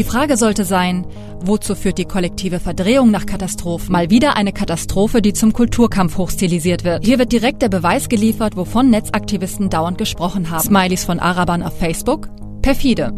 [0.00, 1.06] Die Frage sollte sein,
[1.40, 3.92] wozu führt die kollektive Verdrehung nach Katastrophen?
[3.92, 7.04] Mal wieder eine Katastrophe, die zum Kulturkampf hochstilisiert wird.
[7.04, 10.62] Hier wird direkt der Beweis geliefert, wovon Netzaktivisten dauernd gesprochen haben.
[10.62, 12.30] Smileys von Arabern auf Facebook?
[12.62, 13.12] Perfide.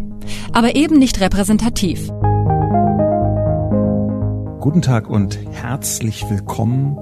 [0.52, 2.08] Aber eben nicht repräsentativ.
[4.58, 6.98] Guten Tag und herzlich willkommen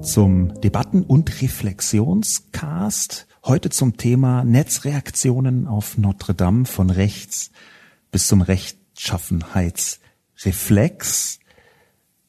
[0.00, 3.26] zum Debatten- und Reflexionscast.
[3.44, 7.50] Heute zum Thema Netzreaktionen auf Notre Dame von rechts
[8.10, 11.38] bis zum Recht Rechtschaffenheitsreflex.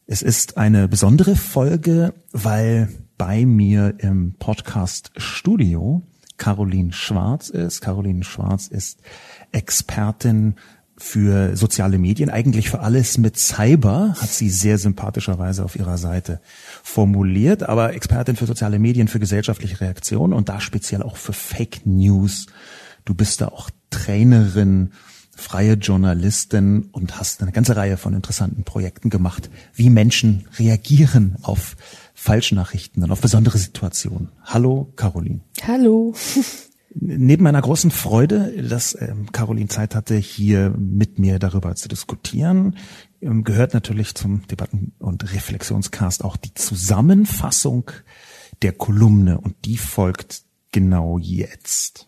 [0.06, 6.04] Es ist eine besondere Folge, weil bei mir im Podcast Studio
[6.38, 7.82] Caroline Schwarz ist.
[7.82, 9.02] Caroline Schwarz ist
[9.52, 10.58] Expertin
[10.96, 16.40] für soziale Medien, eigentlich für alles mit Cyber, hat sie sehr sympathischerweise auf ihrer Seite
[16.84, 21.82] formuliert, aber Expertin für soziale Medien, für gesellschaftliche Reaktionen und da speziell auch für Fake
[21.86, 22.46] News.
[23.06, 24.92] Du bist da auch Trainerin
[25.40, 31.76] freie Journalistin und hast eine ganze Reihe von interessanten Projekten gemacht, wie Menschen reagieren auf
[32.14, 34.30] Falschnachrichten und auf besondere Situationen.
[34.44, 35.40] Hallo, Caroline.
[35.66, 36.14] Hallo.
[36.94, 42.76] Neben meiner großen Freude, dass ähm, Caroline Zeit hatte, hier mit mir darüber zu diskutieren,
[43.22, 47.92] ähm, gehört natürlich zum Debatten- und Reflexionscast auch die Zusammenfassung
[48.64, 52.06] der Kolumne und die folgt genau jetzt.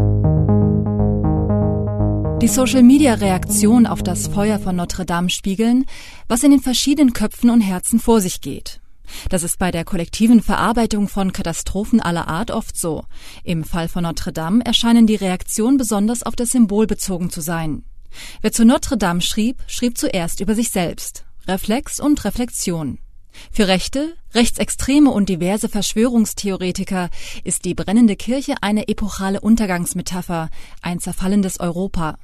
[2.41, 5.85] Die Social-Media-Reaktion auf das Feuer von Notre Dame spiegeln,
[6.27, 8.81] was in den verschiedenen Köpfen und Herzen vor sich geht.
[9.29, 13.05] Das ist bei der kollektiven Verarbeitung von Katastrophen aller Art oft so.
[13.43, 17.83] Im Fall von Notre Dame erscheinen die Reaktionen besonders auf das Symbol bezogen zu sein.
[18.41, 21.25] Wer zu Notre Dame schrieb, schrieb zuerst über sich selbst.
[21.47, 22.97] Reflex und Reflexion.
[23.51, 27.11] Für Rechte, Rechtsextreme und diverse Verschwörungstheoretiker
[27.43, 30.49] ist die brennende Kirche eine epochale Untergangsmetapher,
[30.81, 32.17] ein zerfallendes Europa.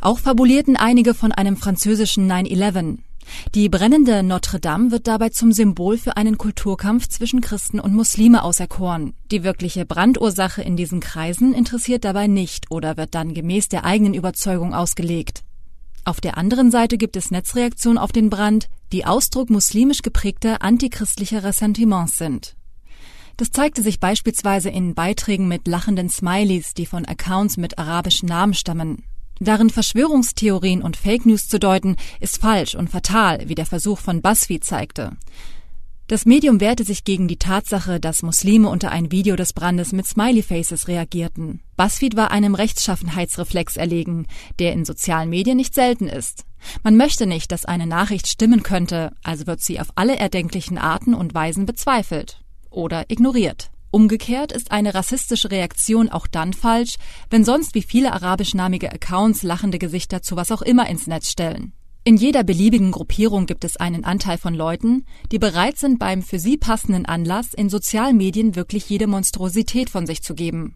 [0.00, 2.98] Auch fabulierten einige von einem französischen 9-11.
[3.54, 8.42] Die brennende Notre Dame wird dabei zum Symbol für einen Kulturkampf zwischen Christen und Muslime
[8.42, 9.14] auserkoren.
[9.30, 14.14] Die wirkliche Brandursache in diesen Kreisen interessiert dabei nicht oder wird dann gemäß der eigenen
[14.14, 15.42] Überzeugung ausgelegt.
[16.04, 21.42] Auf der anderen Seite gibt es Netzreaktionen auf den Brand, die Ausdruck muslimisch geprägter antichristlicher
[21.42, 22.56] Ressentiments sind.
[23.36, 28.54] Das zeigte sich beispielsweise in Beiträgen mit lachenden Smileys, die von Accounts mit arabischen Namen
[28.54, 29.02] stammen.
[29.44, 34.22] Darin Verschwörungstheorien und Fake News zu deuten, ist falsch und fatal, wie der Versuch von
[34.22, 35.18] BuzzFeed zeigte.
[36.06, 40.06] Das Medium wehrte sich gegen die Tatsache, dass Muslime unter ein Video des Brandes mit
[40.06, 41.60] Smiley-Faces reagierten.
[41.76, 44.26] BuzzFeed war einem Rechtschaffenheitsreflex erlegen,
[44.58, 46.46] der in sozialen Medien nicht selten ist.
[46.82, 51.12] Man möchte nicht, dass eine Nachricht stimmen könnte, also wird sie auf alle erdenklichen Arten
[51.12, 52.40] und Weisen bezweifelt
[52.70, 53.70] oder ignoriert.
[53.94, 56.96] Umgekehrt ist eine rassistische Reaktion auch dann falsch,
[57.30, 61.72] wenn sonst wie viele arabischnamige Accounts lachende Gesichter zu was auch immer ins Netz stellen.
[62.02, 66.40] In jeder beliebigen Gruppierung gibt es einen Anteil von Leuten, die bereit sind, beim für
[66.40, 70.74] sie passenden Anlass in sozialen Medien wirklich jede Monstrosität von sich zu geben.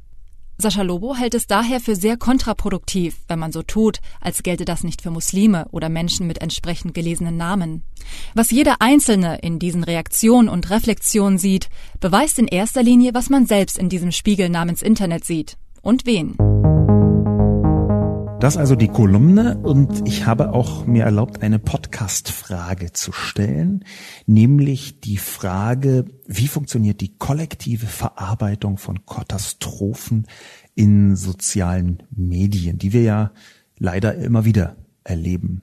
[0.61, 4.83] Sascha Lobo hält es daher für sehr kontraproduktiv, wenn man so tut, als gelte das
[4.83, 7.85] nicht für Muslime oder Menschen mit entsprechend gelesenen Namen.
[8.35, 11.69] Was jeder Einzelne in diesen Reaktionen und Reflexionen sieht,
[12.01, 15.57] beweist in erster Linie, was man selbst in diesem Spiegel namens Internet sieht.
[15.81, 16.37] Und wen.
[18.41, 23.85] Das also die Kolumne und ich habe auch mir erlaubt, eine Podcast-Frage zu stellen,
[24.27, 30.29] nämlich die Frage, wie funktioniert die kollektive Verarbeitung von Katastrophen
[30.77, 33.33] in sozialen Medien, die wir ja
[33.77, 35.63] leider immer wieder erleben.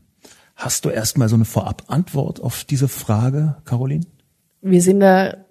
[0.57, 4.05] Hast du erstmal so eine Vorab-Antwort auf diese Frage, Caroline?
[4.61, 5.44] Wir sehen da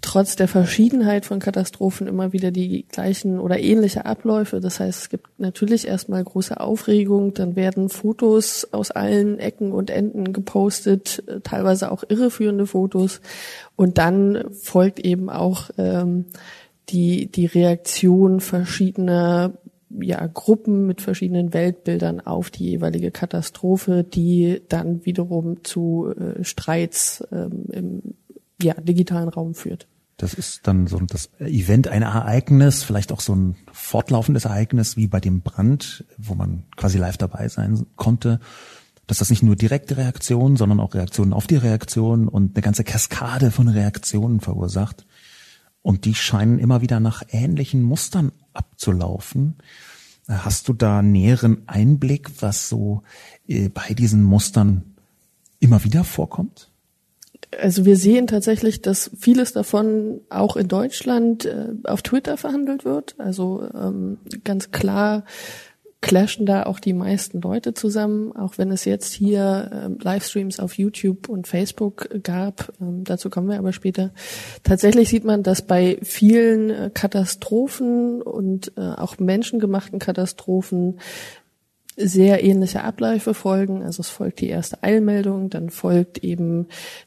[0.00, 4.60] trotz der Verschiedenheit von Katastrophen immer wieder die gleichen oder ähnliche Abläufe.
[4.60, 9.90] Das heißt, es gibt natürlich erstmal große Aufregung, dann werden Fotos aus allen Ecken und
[9.90, 13.20] Enden gepostet, äh, teilweise auch irreführende Fotos.
[13.76, 16.26] Und dann folgt eben auch ähm,
[16.88, 19.52] die, die Reaktion verschiedener
[20.00, 27.26] ja, Gruppen mit verschiedenen Weltbildern auf die jeweilige Katastrophe, die dann wiederum zu äh, Streits
[27.32, 28.02] ähm, im
[28.62, 29.86] ja, digitalen Raum führt.
[30.20, 35.06] Das ist dann so das Event, ein Ereignis, vielleicht auch so ein fortlaufendes Ereignis wie
[35.06, 38.38] bei dem Brand, wo man quasi live dabei sein konnte.
[39.06, 42.84] Dass das nicht nur direkte Reaktionen, sondern auch Reaktionen auf die Reaktion und eine ganze
[42.84, 45.06] Kaskade von Reaktionen verursacht.
[45.80, 49.56] Und die scheinen immer wieder nach ähnlichen Mustern abzulaufen.
[50.28, 53.02] Hast du da näheren Einblick, was so
[53.48, 54.94] äh, bei diesen Mustern
[55.60, 56.69] immer wieder vorkommt?
[57.58, 63.14] Also wir sehen tatsächlich, dass vieles davon auch in Deutschland äh, auf Twitter verhandelt wird.
[63.18, 65.24] Also ähm, ganz klar
[66.00, 70.78] clashen da auch die meisten Leute zusammen, auch wenn es jetzt hier ähm, Livestreams auf
[70.78, 72.72] YouTube und Facebook gab.
[72.80, 74.10] Ähm, dazu kommen wir aber später.
[74.62, 81.00] Tatsächlich sieht man, dass bei vielen äh, Katastrophen und äh, auch menschengemachten Katastrophen
[82.02, 83.82] sehr ähnliche Abläufe folgen.
[83.82, 86.66] Also es folgt die erste Eilmeldung, dann folgt eben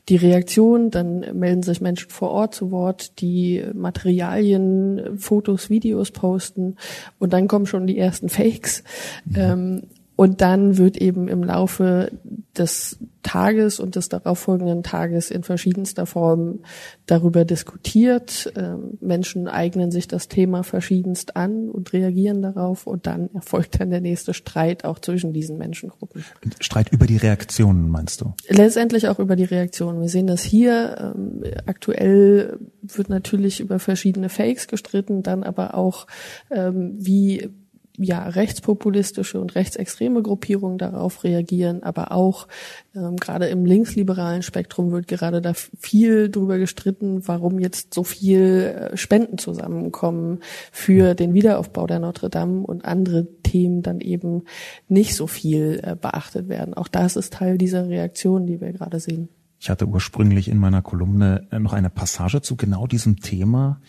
[0.09, 6.75] die Reaktion, dann melden sich Menschen vor Ort zu Wort, die Materialien, Fotos, Videos posten
[7.19, 8.83] und dann kommen schon die ersten Fakes.
[9.25, 9.35] Mhm.
[9.35, 9.81] Ähm,
[10.15, 12.11] und dann wird eben im Laufe
[12.57, 16.59] des Tages und des darauffolgenden Tages in verschiedenster Form
[17.07, 18.51] darüber diskutiert.
[18.55, 23.89] Ähm, Menschen eignen sich das Thema verschiedenst an und reagieren darauf und dann erfolgt dann
[23.89, 26.23] der nächste Streit auch zwischen diesen Menschengruppen.
[26.59, 28.33] Streit über die Reaktionen, meinst du?
[28.49, 30.01] Letztendlich auch über die Reaktionen.
[30.01, 31.13] Wir sehen das hier.
[31.15, 36.05] Ähm, aktuell wird natürlich über verschiedene Fakes gestritten, dann aber auch,
[36.51, 37.49] ähm, wie
[37.97, 42.47] ja, rechtspopulistische und rechtsextreme Gruppierungen darauf reagieren, aber auch
[42.95, 48.89] ähm, gerade im linksliberalen Spektrum wird gerade da viel drüber gestritten, warum jetzt so viel
[48.93, 50.39] äh, Spenden zusammenkommen
[50.71, 54.43] für den Wiederaufbau der Notre Dame und andere Themen dann eben
[54.87, 56.73] nicht so viel äh, beachtet werden.
[56.73, 59.29] Auch das ist Teil dieser Reaktion, die wir gerade sehen.
[59.59, 63.79] Ich hatte ursprünglich in meiner Kolumne äh, noch eine Passage zu genau diesem Thema,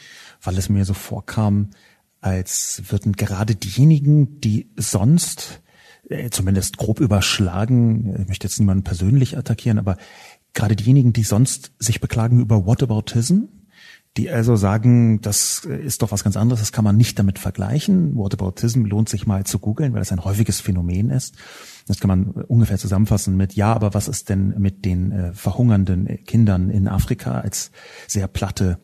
[0.43, 1.71] weil es mir so vorkam,
[2.25, 5.61] als würden gerade diejenigen, die sonst
[6.09, 9.99] äh, zumindest grob überschlagen, ich möchte jetzt niemanden persönlich attackieren, aber
[10.55, 13.43] gerade diejenigen, die sonst sich beklagen über Whataboutism,
[14.17, 18.17] die also sagen, das ist doch was ganz anderes, das kann man nicht damit vergleichen.
[18.17, 21.35] Whataboutism lohnt sich mal zu googeln, weil es ein häufiges Phänomen ist.
[21.89, 26.25] Das kann man ungefähr zusammenfassen mit, ja, aber was ist denn mit den äh, verhungernden
[26.25, 27.71] Kindern in Afrika als
[28.07, 28.79] sehr platte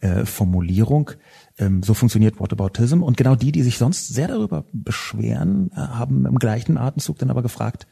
[0.00, 1.12] äh, Formulierung.
[1.58, 3.02] Ähm, so funktioniert Whataboutism.
[3.02, 7.30] Und genau die, die sich sonst sehr darüber beschweren, äh, haben im gleichen Atemzug dann
[7.30, 7.86] aber gefragt,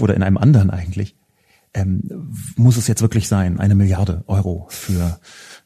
[0.00, 1.16] oder in einem anderen eigentlich,
[1.74, 5.20] ähm, muss es jetzt wirklich sein, eine Milliarde Euro für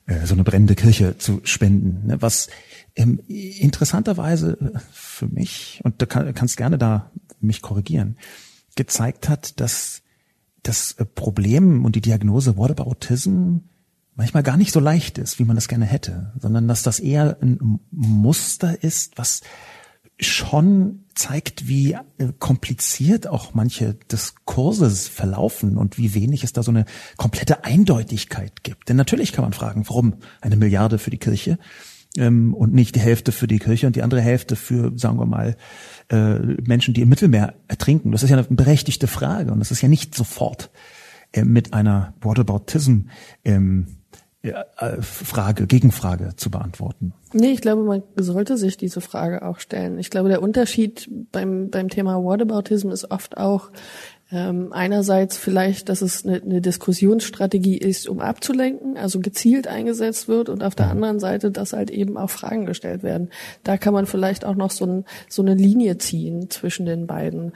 [0.07, 2.07] äh, so eine brennende Kirche zu spenden?
[2.07, 2.23] Ne?
[2.23, 2.49] Was
[2.97, 7.11] ähm, interessanterweise für mich, und du kann, kannst gerne da
[7.41, 8.17] mich korrigieren,
[8.77, 10.03] gezeigt hat, dass
[10.63, 13.59] das Problem und die Diagnose Whataboutism
[14.15, 17.39] manchmal gar nicht so leicht ist, wie man das gerne hätte, sondern dass das eher
[17.41, 19.41] ein Muster ist, was
[20.21, 26.71] schon zeigt, wie äh, kompliziert auch manche Diskurse verlaufen und wie wenig es da so
[26.71, 26.85] eine
[27.17, 28.89] komplette Eindeutigkeit gibt.
[28.89, 31.59] Denn natürlich kann man fragen, warum eine Milliarde für die Kirche
[32.17, 35.27] ähm, und nicht die Hälfte für die Kirche und die andere Hälfte für, sagen wir
[35.27, 35.57] mal,
[36.11, 38.13] äh, Menschen, die im Mittelmeer ertrinken.
[38.13, 40.71] Das ist ja eine berechtigte Frage und das ist ja nicht sofort
[41.33, 43.09] äh, mit einer Whataboutism
[43.45, 44.02] ähm,
[44.43, 47.15] äh, Frage, Gegenfrage zu beantworten.
[47.33, 49.99] Nee, ich glaube, man sollte sich diese Frage auch stellen.
[49.99, 53.71] Ich glaube, der Unterschied beim, beim Thema Whataboutism ist oft auch
[54.33, 60.49] ähm, einerseits vielleicht, dass es eine, eine Diskussionsstrategie ist, um abzulenken, also gezielt eingesetzt wird
[60.49, 60.93] und auf der mhm.
[60.93, 63.29] anderen Seite, dass halt eben auch Fragen gestellt werden.
[63.63, 67.53] Da kann man vielleicht auch noch so, ein, so eine Linie ziehen zwischen den beiden.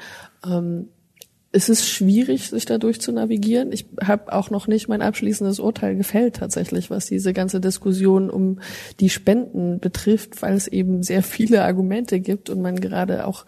[0.46, 0.88] Ähm,
[1.56, 3.72] es ist schwierig, sich dadurch zu navigieren.
[3.72, 8.60] Ich habe auch noch nicht mein abschließendes Urteil gefällt tatsächlich, was diese ganze Diskussion um
[9.00, 13.46] die Spenden betrifft, weil es eben sehr viele Argumente gibt und man gerade auch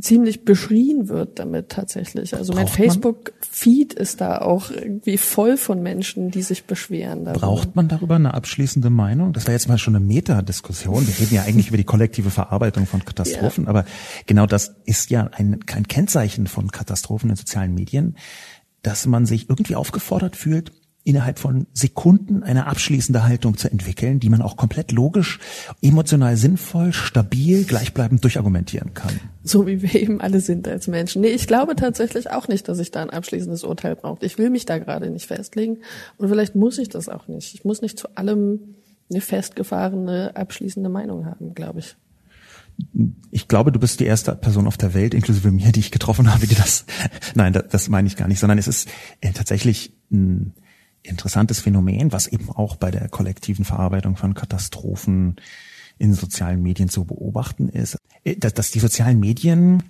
[0.00, 2.34] ziemlich beschrien wird damit tatsächlich.
[2.34, 7.24] Also mein Facebook-Feed ist da auch irgendwie voll von Menschen, die sich beschweren.
[7.24, 7.46] Darüber.
[7.46, 9.34] Braucht man darüber eine abschließende Meinung?
[9.34, 11.06] Das war jetzt mal schon eine Metadiskussion.
[11.06, 13.70] Wir reden ja eigentlich über die kollektive Verarbeitung von Katastrophen, ja.
[13.70, 13.84] aber
[14.26, 18.16] genau das ist ja ein, kein Kennzeichen von Katastrophen in sozialen Medien,
[18.80, 20.72] dass man sich irgendwie aufgefordert fühlt,
[21.04, 25.40] innerhalb von Sekunden eine abschließende Haltung zu entwickeln, die man auch komplett logisch,
[25.80, 29.18] emotional sinnvoll, stabil, gleichbleibend durchargumentieren kann.
[29.42, 31.22] So wie wir eben alle sind als Menschen.
[31.22, 34.24] Nee, ich glaube tatsächlich auch nicht, dass ich da ein abschließendes Urteil brauche.
[34.24, 35.78] Ich will mich da gerade nicht festlegen
[36.18, 37.54] und vielleicht muss ich das auch nicht.
[37.54, 38.60] Ich muss nicht zu allem
[39.10, 41.96] eine festgefahrene, abschließende Meinung haben, glaube ich
[43.30, 46.32] ich glaube, du bist die erste Person auf der Welt, inklusive mir, die ich getroffen
[46.32, 46.84] habe, die das,
[47.34, 48.88] nein, das, das meine ich gar nicht, sondern es ist
[49.20, 50.54] äh, tatsächlich ein,
[51.02, 55.36] interessantes Phänomen, was eben auch bei der kollektiven Verarbeitung von Katastrophen
[55.98, 59.82] in sozialen Medien zu beobachten ist, äh, dass, dass die sozialen Medien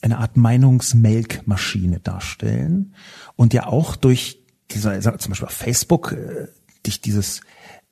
[0.00, 2.94] eine Art Meinungsmelkmaschine darstellen
[3.36, 6.48] und ja auch durch diese, zum Beispiel auf Facebook, äh,
[6.82, 7.40] durch dieses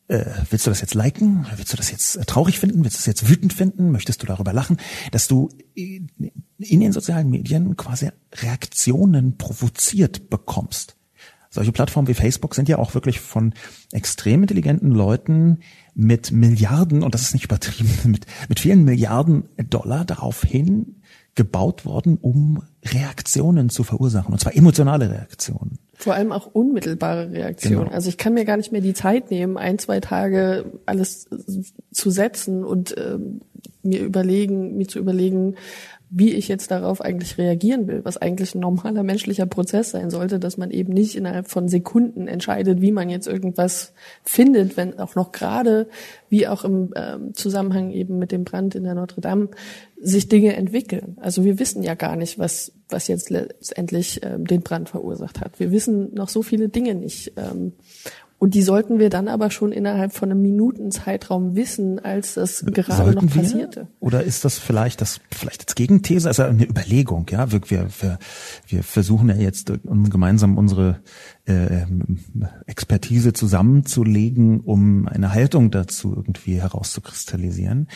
[0.09, 1.47] äh, willst du das jetzt liken?
[1.55, 2.83] Willst du das jetzt äh, traurig finden?
[2.83, 3.93] Willst du das jetzt wütend finden?
[3.93, 4.79] Möchtest du darüber lachen?
[5.13, 6.11] Dass du in
[6.59, 10.97] den sozialen Medien quasi Reaktionen provoziert bekommst.
[11.51, 13.55] Solche Plattformen wie Facebook sind ja auch wirklich von
[13.91, 15.59] extrem intelligenten Leuten
[15.95, 21.01] mit Milliarden, und das ist nicht übertrieben, mit, mit vielen Milliarden Dollar darauf hin
[21.35, 25.79] gebaut worden, um Reaktionen zu verursachen, und zwar emotionale Reaktionen.
[25.95, 27.85] Vor allem auch unmittelbare Reaktionen.
[27.85, 27.91] Genau.
[27.93, 31.29] Also ich kann mir gar nicht mehr die Zeit nehmen, ein, zwei Tage alles
[31.93, 33.19] zu setzen und äh,
[33.83, 35.57] mir überlegen, mir zu überlegen,
[36.13, 40.41] wie ich jetzt darauf eigentlich reagieren will, was eigentlich ein normaler menschlicher Prozess sein sollte,
[40.41, 43.93] dass man eben nicht innerhalb von Sekunden entscheidet, wie man jetzt irgendwas
[44.25, 45.89] findet, wenn auch noch gerade,
[46.29, 49.51] wie auch im ähm, Zusammenhang eben mit dem Brand in der Notre Dame,
[50.01, 51.17] sich Dinge entwickeln.
[51.21, 55.61] Also wir wissen ja gar nicht, was, was jetzt letztendlich ähm, den Brand verursacht hat.
[55.61, 57.35] Wir wissen noch so viele Dinge nicht.
[57.37, 57.73] Ähm,
[58.41, 62.97] und die sollten wir dann aber schon innerhalb von einem Minutenzeitraum wissen, als das gerade
[62.97, 63.81] sollten noch passierte.
[63.81, 63.89] Wir?
[64.01, 67.53] Oder ist das vielleicht das vielleicht als Gegenthese, also eine Überlegung, ja?
[67.53, 67.89] Wir, wir,
[68.67, 71.03] wir versuchen ja jetzt gemeinsam unsere
[71.45, 71.85] äh,
[72.67, 77.89] Expertise zusammenzulegen, um eine Haltung dazu irgendwie herauszukristallisieren.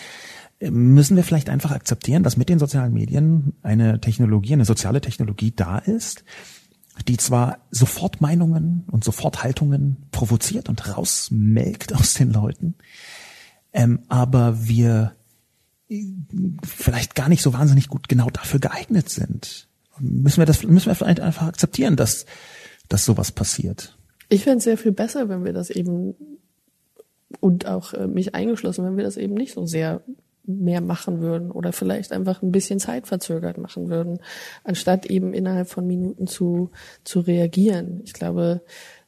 [0.60, 5.54] Müssen wir vielleicht einfach akzeptieren, dass mit den sozialen Medien eine Technologie, eine soziale Technologie
[5.56, 6.22] da ist,
[7.08, 12.74] die zwar sofort Meinungen und sofort Haltungen provoziert und rausmelkt aus den Leuten,
[13.72, 15.16] ähm, aber wir
[15.88, 16.04] äh,
[16.64, 19.68] vielleicht gar nicht so wahnsinnig gut genau dafür geeignet sind.
[19.98, 22.26] Müssen wir das, müssen wir vielleicht einfach akzeptieren, dass,
[22.88, 23.96] dass sowas passiert?
[24.28, 26.14] Ich fände es sehr viel besser, wenn wir das eben
[27.40, 30.02] und auch äh, mich eingeschlossen, wenn wir das eben nicht so sehr
[30.46, 34.18] mehr machen würden oder vielleicht einfach ein bisschen zeitverzögert machen würden,
[34.62, 36.70] anstatt eben innerhalb von Minuten zu,
[37.04, 38.00] zu reagieren.
[38.04, 38.62] Ich glaube,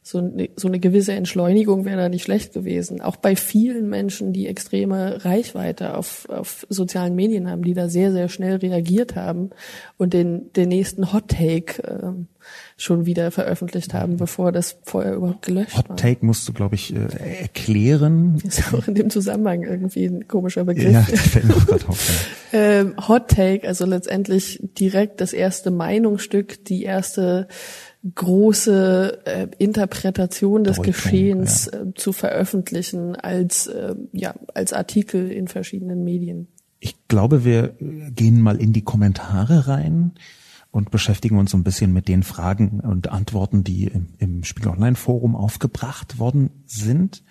[0.07, 3.01] so, eine, so eine gewisse Entschleunigung wäre da nicht schlecht gewesen.
[3.01, 8.13] Auch bei vielen Menschen, die extreme Reichweite auf, auf sozialen Medien haben, die da sehr,
[8.13, 9.51] sehr schnell reagiert haben
[9.97, 12.13] und den, den nächsten Hot Take äh,
[12.79, 15.97] schon wieder veröffentlicht haben, bevor das vorher überhaupt gelöscht Hot war.
[15.97, 18.39] Hot Take musst du, glaube ich, äh, erklären.
[18.45, 20.93] Ist auch in dem Zusammenhang irgendwie ein komischer Begriff.
[20.93, 22.29] Ja, das fällt mir gerade auf.
[22.53, 22.59] Ja.
[22.59, 27.49] ähm, Hot Take, also letztendlich direkt das erste Meinungsstück, die erste
[28.15, 31.81] große äh, Interpretation des Deutung, Geschehens ja.
[31.81, 36.49] äh, zu veröffentlichen als äh, ja als Artikel in verschiedenen Medien.
[36.79, 37.75] Ich glaube, wir
[38.15, 40.13] gehen mal in die Kommentare rein
[40.77, 44.71] und beschäftigen uns so ein bisschen mit den Fragen und Antworten, die im, im Spiegel
[44.71, 47.23] Online Forum aufgebracht worden sind.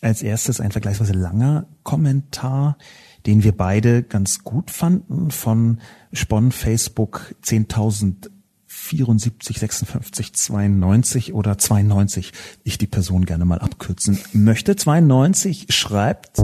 [0.00, 2.78] Als erstes ein vergleichsweise langer Kommentar,
[3.26, 5.80] den wir beide ganz gut fanden von
[6.12, 8.30] Spon Facebook 10.000
[8.68, 12.32] 74 56 92 oder 92,
[12.64, 14.76] ich die Person gerne mal abkürzen möchte.
[14.76, 16.38] 92 schreibt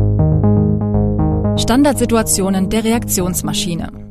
[1.58, 4.07] Standardsituationen der Reaktionsmaschine.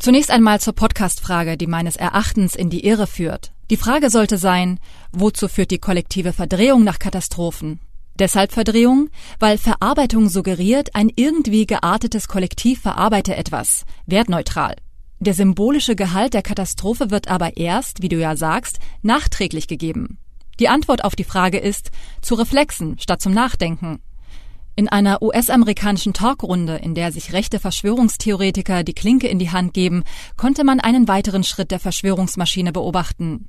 [0.00, 3.52] Zunächst einmal zur Podcast-Frage, die meines Erachtens in die Irre führt.
[3.68, 4.80] Die Frage sollte sein,
[5.12, 7.80] wozu führt die kollektive Verdrehung nach Katastrophen?
[8.18, 14.76] Deshalb Verdrehung, weil Verarbeitung suggeriert, ein irgendwie geartetes Kollektiv verarbeite etwas, wertneutral.
[15.18, 20.18] Der symbolische Gehalt der Katastrophe wird aber erst, wie du ja sagst, nachträglich gegeben.
[20.60, 21.90] Die Antwort auf die Frage ist
[22.22, 24.00] zu Reflexen statt zum Nachdenken.
[24.76, 30.04] In einer US-amerikanischen Talkrunde, in der sich rechte Verschwörungstheoretiker die Klinke in die Hand geben,
[30.36, 33.48] konnte man einen weiteren Schritt der Verschwörungsmaschine beobachten.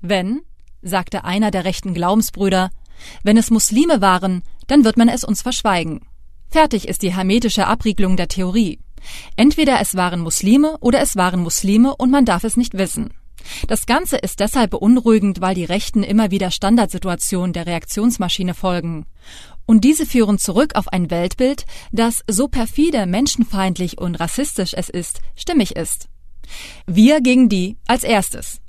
[0.00, 0.42] Wenn,
[0.82, 2.70] sagte einer der rechten Glaubensbrüder,
[3.22, 6.02] wenn es Muslime waren, dann wird man es uns verschweigen.
[6.48, 8.80] Fertig ist die hermetische Abriegelung der Theorie.
[9.36, 13.14] Entweder es waren Muslime oder es waren Muslime und man darf es nicht wissen.
[13.68, 19.06] Das Ganze ist deshalb beunruhigend, weil die Rechten immer wieder Standardsituationen der Reaktionsmaschine folgen.
[19.70, 25.20] Und diese führen zurück auf ein Weltbild, das so perfide, menschenfeindlich und rassistisch es ist,
[25.36, 26.08] stimmig ist.
[26.88, 28.60] Wir gegen die als erstes.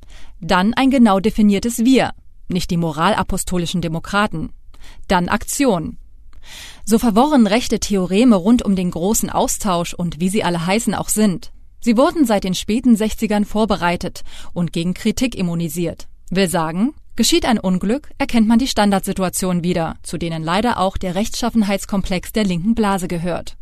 [0.41, 2.11] Dann ein genau definiertes Wir,
[2.49, 4.53] nicht die moralapostolischen Demokraten.
[5.07, 5.97] Dann Aktion.
[6.85, 11.09] So verworren rechte Theoreme rund um den großen Austausch und wie sie alle heißen auch
[11.09, 11.51] sind.
[11.79, 14.21] Sie wurden seit den späten 60ern vorbereitet
[14.53, 16.07] und gegen Kritik immunisiert.
[16.29, 21.15] Will sagen, geschieht ein Unglück, erkennt man die Standardsituation wieder, zu denen leider auch der
[21.15, 23.57] Rechtschaffenheitskomplex der linken Blase gehört.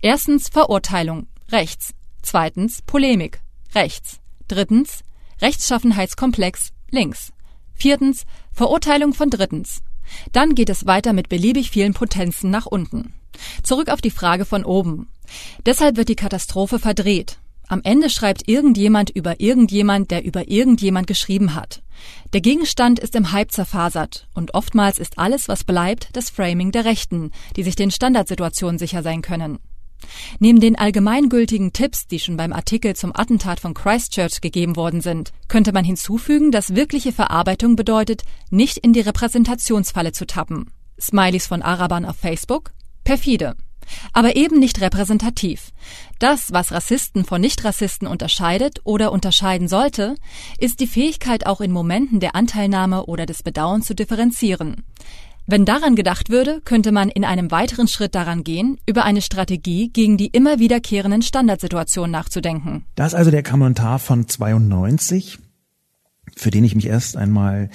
[0.00, 1.94] Erstens Verurteilung, rechts.
[2.22, 3.40] Zweitens Polemik,
[3.74, 4.20] rechts.
[4.48, 5.02] Drittens
[5.40, 7.32] Rechtschaffenheitskomplex, links.
[7.74, 9.82] Viertens Verurteilung von drittens,
[10.32, 13.14] dann geht es weiter mit beliebig vielen Potenzen nach unten.
[13.62, 15.08] Zurück auf die Frage von oben.
[15.64, 17.38] Deshalb wird die Katastrophe verdreht.
[17.68, 21.82] Am Ende schreibt irgendjemand über irgendjemand, der über irgendjemand geschrieben hat.
[22.32, 26.86] Der Gegenstand ist im Hype zerfasert und oftmals ist alles, was bleibt, das Framing der
[26.86, 29.58] Rechten, die sich den Standardsituationen sicher sein können.
[30.38, 35.32] Neben den allgemeingültigen Tipps, die schon beim Artikel zum Attentat von Christchurch gegeben worden sind,
[35.48, 40.70] könnte man hinzufügen, dass wirkliche Verarbeitung bedeutet, nicht in die Repräsentationsfalle zu tappen.
[41.00, 42.70] Smileys von Arabern auf Facebook?
[43.04, 43.56] Perfide.
[44.12, 45.72] Aber eben nicht repräsentativ.
[46.18, 50.16] Das, was Rassisten von Nichtrassisten unterscheidet oder unterscheiden sollte,
[50.58, 54.84] ist die Fähigkeit, auch in Momenten der Anteilnahme oder des Bedauerns zu differenzieren.
[55.50, 59.88] Wenn daran gedacht würde, könnte man in einem weiteren Schritt daran gehen, über eine Strategie
[59.88, 62.84] gegen die immer wiederkehrenden Standardsituationen nachzudenken.
[62.96, 65.38] Das ist also der Kommentar von 92,
[66.36, 67.70] für den ich mich erst einmal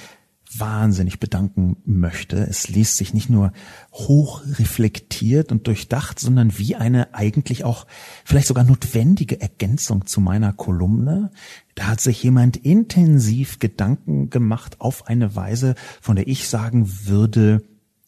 [0.58, 2.36] wahnsinnig bedanken möchte.
[2.36, 3.52] Es liest sich nicht nur
[3.92, 7.86] hoch reflektiert und durchdacht, sondern wie eine eigentlich auch
[8.24, 11.30] vielleicht sogar notwendige Ergänzung zu meiner Kolumne.
[11.74, 17.62] Da hat sich jemand intensiv Gedanken gemacht auf eine Weise, von der ich sagen würde,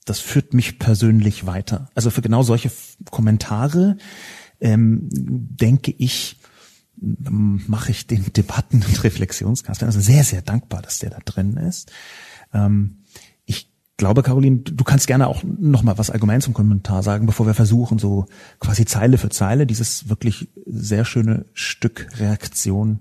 [0.04, 1.90] das führt mich persönlich weiter.
[1.94, 2.70] Also für genau solche
[3.10, 3.96] Kommentare
[4.60, 6.38] ähm, denke ich,
[6.98, 9.86] mache ich den Debatten- und Reflexionskasten.
[9.86, 11.92] Also sehr, sehr dankbar, dass der da drin ist.
[12.56, 12.98] Ähm,
[13.44, 17.46] ich glaube, Caroline, du kannst gerne auch noch mal was allgemein zum Kommentar sagen, bevor
[17.46, 18.26] wir versuchen, so
[18.60, 23.00] quasi Zeile für Zeile dieses wirklich sehr schöne Stück Reaktion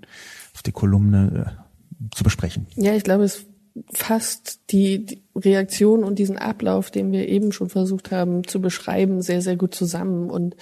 [0.53, 2.67] auf die Kolumne äh, zu besprechen.
[2.75, 3.45] Ja, ich glaube, es
[3.91, 9.21] fasst die, die Reaktion und diesen Ablauf, den wir eben schon versucht haben zu beschreiben,
[9.21, 10.55] sehr, sehr gut zusammen und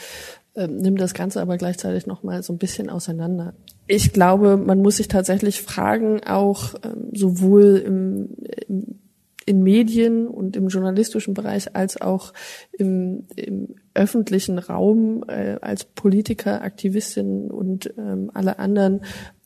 [0.55, 3.53] ähm, nimmt das Ganze aber gleichzeitig nochmal so ein bisschen auseinander.
[3.87, 8.29] Ich glaube, man muss sich tatsächlich fragen, auch ähm, sowohl im,
[8.67, 8.99] im
[9.45, 12.33] in Medien und im journalistischen Bereich als auch
[12.71, 19.01] im, im öffentlichen Raum äh, als Politiker, Aktivistinnen und ähm, alle anderen,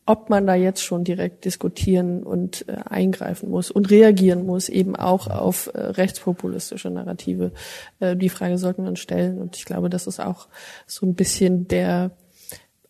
[0.06, 4.96] ob man da jetzt schon direkt diskutieren und äh, eingreifen muss und reagieren muss, eben
[4.96, 7.51] auch auf äh, rechtspopulistische Narrative.
[8.00, 9.38] Äh, die Frage sollten wir uns stellen.
[9.39, 10.48] Und ich glaube, das ist auch
[10.86, 12.12] so ein bisschen der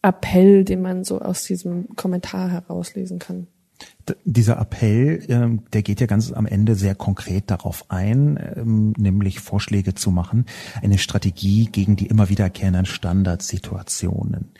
[0.07, 3.47] Appell, den man so aus diesem Kommentar herauslesen kann
[4.23, 9.39] dieser Appell, ähm, der geht ja ganz am Ende sehr konkret darauf ein, ähm, nämlich
[9.39, 10.45] Vorschläge zu machen,
[10.81, 14.51] eine Strategie gegen die immer wiederkehrenden Standardsituationen.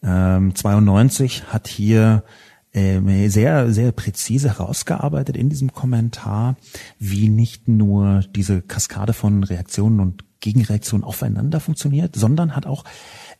[0.00, 2.24] 92 ähm, hat hier
[2.72, 6.56] sehr, sehr präzise herausgearbeitet in diesem Kommentar,
[6.98, 12.84] wie nicht nur diese Kaskade von Reaktionen und Gegenreaktionen aufeinander funktioniert, sondern hat auch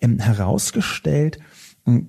[0.01, 1.39] herausgestellt,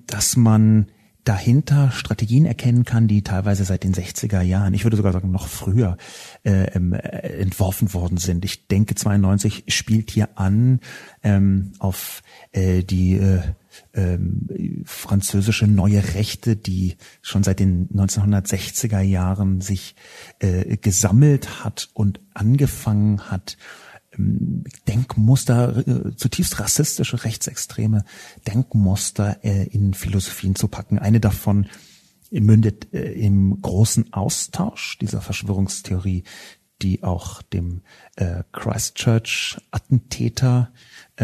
[0.06, 0.86] dass man
[1.24, 5.48] dahinter Strategien erkennen kann, die teilweise seit den 60er Jahren, ich würde sogar sagen noch
[5.48, 5.96] früher,
[6.44, 6.98] äh, ähm, äh,
[7.40, 8.44] entworfen worden sind.
[8.44, 10.80] Ich denke, 92 spielt hier an
[11.22, 12.22] ähm, auf
[12.52, 13.42] äh, die äh,
[13.94, 19.94] ähm, französische neue Rechte, die schon seit den 1960er Jahren sich
[20.38, 28.04] äh, gesammelt hat und angefangen hat, ähm, Denkmuster, äh, zutiefst rassistische, rechtsextreme
[28.46, 30.98] Denkmuster äh, in Philosophien zu packen.
[30.98, 31.66] Eine davon
[32.30, 36.24] mündet äh, im großen Austausch dieser Verschwörungstheorie,
[36.82, 37.82] die auch dem
[38.52, 40.72] Christchurch-Attentäter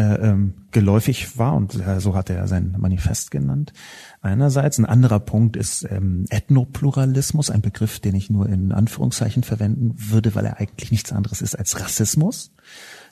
[0.01, 3.73] ähm, geläufig war und so hat er sein Manifest genannt.
[4.21, 9.95] Einerseits ein anderer Punkt ist ähm, Ethnopluralismus, ein Begriff, den ich nur in Anführungszeichen verwenden
[9.95, 12.51] würde, weil er eigentlich nichts anderes ist als Rassismus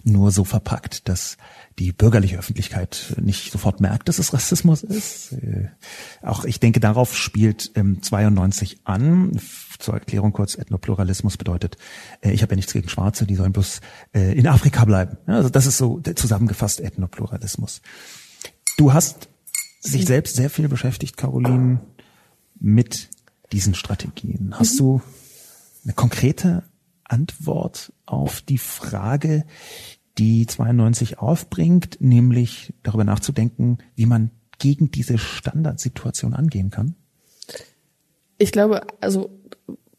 [0.06, 1.38] nur so verpackt, dass
[1.80, 5.34] die bürgerliche Öffentlichkeit nicht sofort merkt, dass es Rassismus ist.
[5.34, 5.70] Äh,
[6.22, 9.40] auch ich denke, darauf spielt ähm, 92 an.
[9.80, 11.78] Zur Erklärung kurz, Ethnopluralismus bedeutet,
[12.22, 13.82] äh, ich habe ja nichts gegen Schwarze, die sollen bloß
[14.14, 15.18] äh, in Afrika bleiben.
[15.28, 17.82] Ja, also das ist so zusammengefasst Ethnopluralismus.
[18.78, 19.30] Du hast
[19.80, 21.80] sich selbst sehr viel beschäftigt, Caroline,
[22.60, 23.10] mit
[23.52, 24.56] diesen Strategien.
[24.58, 24.78] Hast mhm.
[24.78, 25.02] du
[25.84, 26.64] eine konkrete
[27.04, 29.46] Antwort auf die Frage,
[30.18, 36.96] die 92 aufbringt, nämlich darüber nachzudenken, wie man gegen diese Standardsituation angehen kann?
[38.38, 39.30] Ich glaube, also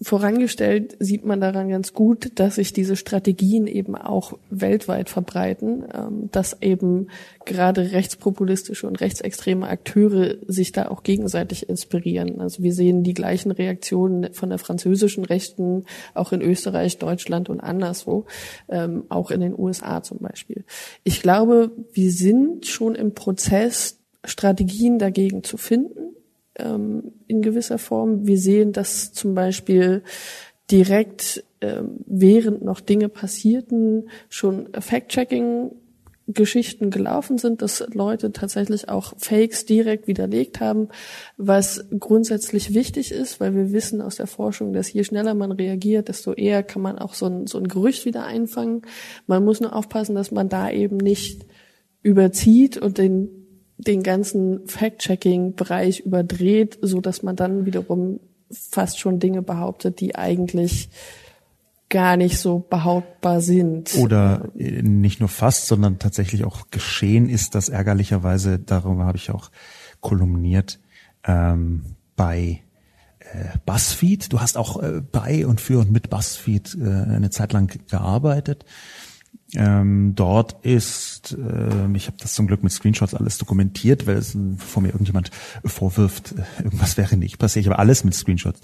[0.01, 6.29] vorangestellt sieht man daran ganz gut, dass sich diese Strategien eben auch weltweit verbreiten, ähm,
[6.33, 7.09] dass eben
[7.45, 12.41] gerade rechtspopulistische und rechtsextreme Akteure sich da auch gegenseitig inspirieren.
[12.41, 17.61] Also wir sehen die gleichen Reaktionen von der französischen Rechten auch in Österreich, Deutschland und
[17.61, 18.27] anderswo,
[18.69, 20.65] ähm, auch in den USA zum Beispiel.
[21.05, 26.16] Ich glaube, wir sind schon im Prozess, Strategien dagegen zu finden
[26.59, 28.27] ähm, in gewisser Form.
[28.27, 30.03] Wir sehen, dass zum Beispiel
[30.71, 35.71] direkt ähm, während noch Dinge passierten schon Fact-Checking
[36.29, 40.89] Geschichten gelaufen sind, dass Leute tatsächlich auch Fakes direkt widerlegt haben,
[41.37, 46.09] was grundsätzlich wichtig ist, weil wir wissen aus der Forschung, dass je schneller man reagiert,
[46.09, 48.83] desto eher kann man auch so ein, so ein Gerücht wieder einfangen.
[49.29, 51.47] Man muss nur aufpassen, dass man da eben nicht
[52.03, 53.46] überzieht und den,
[53.79, 60.89] den ganzen Fact-Checking-Bereich überdreht, so dass man dann wiederum fast schon Dinge behauptet, die eigentlich
[61.89, 63.95] gar nicht so behauptbar sind.
[63.97, 69.31] Oder äh, nicht nur fast, sondern tatsächlich auch geschehen ist, das ärgerlicherweise, darüber habe ich
[69.31, 69.51] auch
[70.01, 70.81] kolumniert,
[71.25, 72.63] ähm, bei
[73.21, 74.33] äh, BuzzFeed.
[74.33, 78.65] Du hast auch äh, bei und für und mit BuzzFeed äh, eine Zeit lang gearbeitet.
[79.55, 84.37] Ähm, dort ist, äh, ich habe das zum Glück mit Screenshots alles dokumentiert, weil es
[84.59, 85.31] vor mir irgendjemand
[85.65, 87.65] vorwirft, äh, irgendwas wäre nicht passiert.
[87.65, 88.61] Ich habe alles mit Screenshots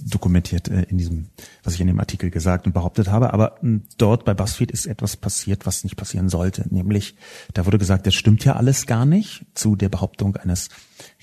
[0.00, 1.28] dokumentiert äh, in diesem,
[1.64, 3.32] was ich in dem Artikel gesagt und behauptet habe.
[3.32, 6.66] Aber äh, dort bei BuzzFeed ist etwas passiert, was nicht passieren sollte.
[6.68, 7.16] Nämlich,
[7.54, 10.68] da wurde gesagt, das stimmt ja alles gar nicht zu der Behauptung eines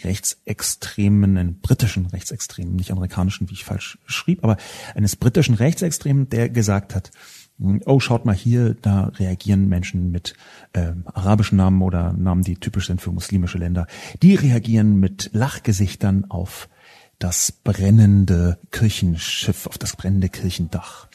[0.03, 4.57] rechtsextremen, einen britischen Rechtsextremen, nicht amerikanischen, wie ich falsch schrieb, aber
[4.95, 7.11] eines britischen Rechtsextremen, der gesagt hat,
[7.85, 10.35] oh, schaut mal hier, da reagieren Menschen mit
[10.73, 13.87] äh, arabischen Namen oder Namen, die typisch sind für muslimische Länder.
[14.21, 16.69] Die reagieren mit Lachgesichtern auf
[17.19, 21.07] das brennende Kirchenschiff, auf das brennende Kirchendach.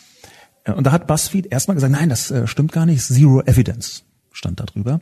[0.64, 4.04] Äh, und da hat BuzzFeed erstmal gesagt, nein, das äh, stimmt gar nicht, Zero Evidence
[4.32, 5.00] stand da drüber.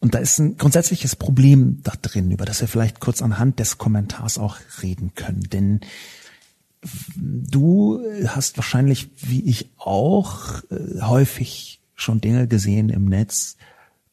[0.00, 3.78] Und da ist ein grundsätzliches Problem da drin, über das wir vielleicht kurz anhand des
[3.78, 5.42] Kommentars auch reden können.
[5.52, 5.80] Denn
[7.16, 13.56] Du hast wahrscheinlich, wie ich auch, äh, häufig schon Dinge gesehen im Netz,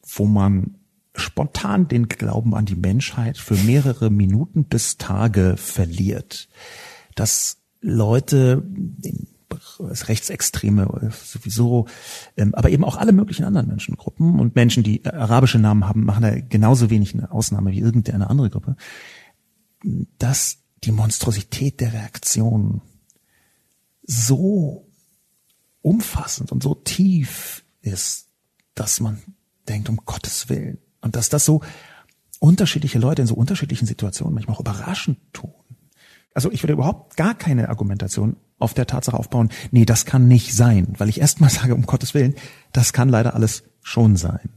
[0.02, 0.74] wo man
[1.14, 6.48] spontan den Glauben an die Menschheit für mehrere Minuten bis Tage verliert.
[7.14, 8.62] Dass Leute,
[9.78, 11.86] Rechtsextreme sowieso,
[12.36, 16.22] ähm, aber eben auch alle möglichen anderen Menschengruppen und Menschen, die arabische Namen haben, machen
[16.22, 18.76] da genauso wenig eine Ausnahme wie irgendeine andere Gruppe,
[20.18, 22.80] dass die Monstrosität der Reaktion
[24.02, 24.86] so
[25.82, 28.28] umfassend und so tief ist,
[28.74, 29.22] dass man
[29.68, 30.78] denkt, um Gottes Willen.
[31.00, 31.60] Und dass das so
[32.38, 35.52] unterschiedliche Leute in so unterschiedlichen Situationen manchmal auch überraschend tun.
[36.34, 40.54] Also ich würde überhaupt gar keine Argumentation auf der Tatsache aufbauen, nee, das kann nicht
[40.54, 42.34] sein, weil ich erstmal sage, um Gottes Willen,
[42.72, 44.50] das kann leider alles schon sein.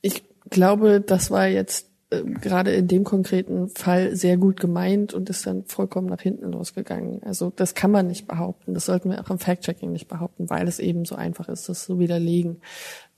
[0.00, 5.28] Ich glaube, das war jetzt äh, gerade in dem konkreten Fall sehr gut gemeint und
[5.28, 7.22] ist dann vollkommen nach hinten losgegangen.
[7.24, 8.74] Also das kann man nicht behaupten.
[8.74, 11.84] Das sollten wir auch im Fact-Checking nicht behaupten, weil es eben so einfach ist, das
[11.84, 12.60] zu widerlegen.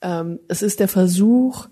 [0.00, 1.68] Ähm, es ist der Versuch,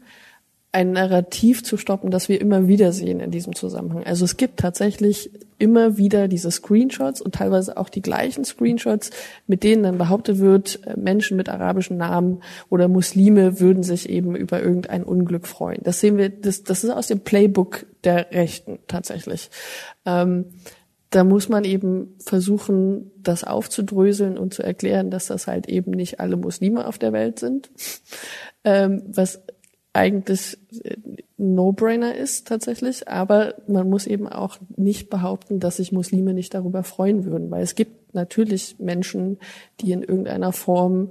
[0.72, 4.05] ein Narrativ zu stoppen, das wir immer wieder sehen in diesem Zusammenhang.
[4.05, 9.10] Also es gibt tatsächlich immer wieder diese Screenshots und teilweise auch die gleichen Screenshots,
[9.46, 14.36] mit denen dann behauptet wird, äh, Menschen mit arabischen Namen oder Muslime würden sich eben
[14.36, 15.80] über irgendein Unglück freuen.
[15.82, 19.50] Das sehen wir, das, das ist aus dem Playbook der Rechten tatsächlich.
[20.04, 20.46] Ähm,
[21.10, 26.20] da muss man eben versuchen, das aufzudröseln und zu erklären, dass das halt eben nicht
[26.20, 27.70] alle Muslime auf der Welt sind.
[28.68, 29.42] Ähm, was
[29.96, 30.59] eigentlich
[31.38, 36.82] No-Brainer ist tatsächlich, aber man muss eben auch nicht behaupten, dass sich Muslime nicht darüber
[36.82, 39.38] freuen würden, weil es gibt natürlich Menschen,
[39.80, 41.11] die in irgendeiner Form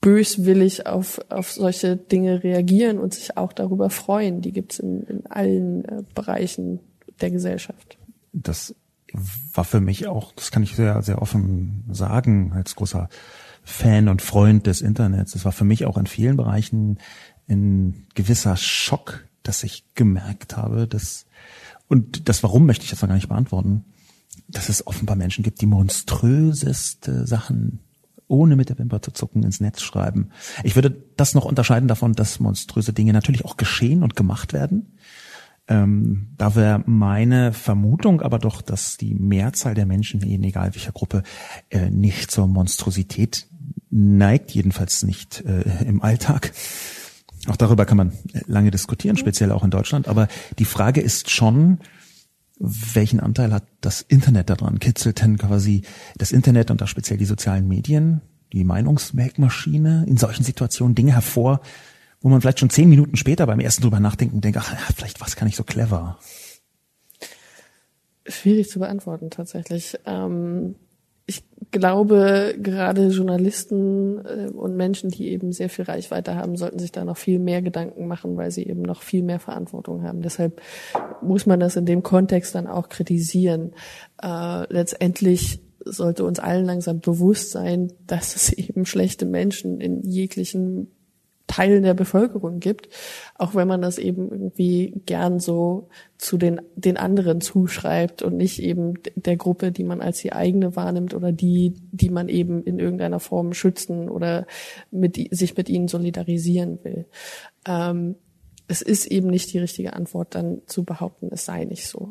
[0.00, 4.40] böswillig auf, auf solche Dinge reagieren und sich auch darüber freuen.
[4.40, 6.80] Die gibt es in, in allen äh, Bereichen
[7.20, 7.98] der Gesellschaft.
[8.32, 8.74] Das
[9.54, 13.08] war für mich auch, das kann ich sehr, sehr offen sagen, als großer
[13.64, 15.32] Fan und Freund des Internets.
[15.32, 16.98] Das war für mich auch in vielen Bereichen
[17.48, 21.26] ein gewisser Schock, dass ich gemerkt habe, dass,
[21.88, 23.84] und das Warum möchte ich jetzt noch gar nicht beantworten,
[24.46, 27.80] dass es offenbar Menschen gibt, die monströseste Sachen
[28.28, 30.30] ohne mit der Wimper zu zucken ins Netz schreiben.
[30.62, 34.98] Ich würde das noch unterscheiden davon, dass monströse Dinge natürlich auch geschehen und gemacht werden.
[35.66, 41.22] Ähm, da wäre meine Vermutung aber doch, dass die Mehrzahl der Menschen, egal welcher Gruppe,
[41.70, 43.46] äh, nicht zur Monstrosität
[43.90, 46.52] neigt, jedenfalls nicht äh, im Alltag.
[47.46, 48.12] Auch darüber kann man
[48.46, 50.08] lange diskutieren, speziell auch in Deutschland.
[50.08, 51.78] Aber die Frage ist schon,
[52.58, 54.80] welchen Anteil hat das Internet daran?
[54.80, 55.82] Kitzelt denn quasi
[56.16, 58.20] das Internet und da speziell die sozialen Medien,
[58.52, 61.60] die Meinungsmelkmaschine in solchen Situationen Dinge hervor,
[62.20, 65.36] wo man vielleicht schon zehn Minuten später beim ersten drüber nachdenken denkt, ach, vielleicht was
[65.36, 66.18] kann ich so clever?
[68.26, 69.96] Schwierig zu beantworten tatsächlich.
[70.04, 70.74] Ähm
[71.28, 76.90] ich glaube, gerade Journalisten äh, und Menschen, die eben sehr viel Reichweite haben, sollten sich
[76.90, 80.22] da noch viel mehr Gedanken machen, weil sie eben noch viel mehr Verantwortung haben.
[80.22, 80.62] Deshalb
[81.20, 83.72] muss man das in dem Kontext dann auch kritisieren.
[84.22, 90.90] Äh, letztendlich sollte uns allen langsam bewusst sein, dass es eben schlechte Menschen in jeglichen
[91.48, 92.88] Teilen der Bevölkerung gibt,
[93.34, 98.62] auch wenn man das eben irgendwie gern so zu den, den anderen zuschreibt und nicht
[98.62, 102.78] eben der Gruppe, die man als die eigene wahrnimmt oder die, die man eben in
[102.78, 104.46] irgendeiner Form schützen oder
[104.90, 107.06] mit, sich mit ihnen solidarisieren will.
[107.66, 108.14] Ähm,
[108.68, 112.10] es ist eben nicht die richtige Antwort, dann zu behaupten, es sei nicht so.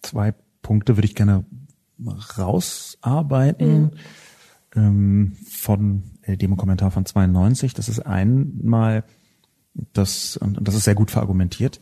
[0.00, 1.44] Zwei Punkte würde ich gerne
[2.38, 3.90] rausarbeiten mhm.
[4.76, 7.74] Ähm, von äh, dem Kommentar von 92.
[7.74, 9.04] Das ist einmal,
[9.92, 11.80] das, und das ist sehr gut verargumentiert,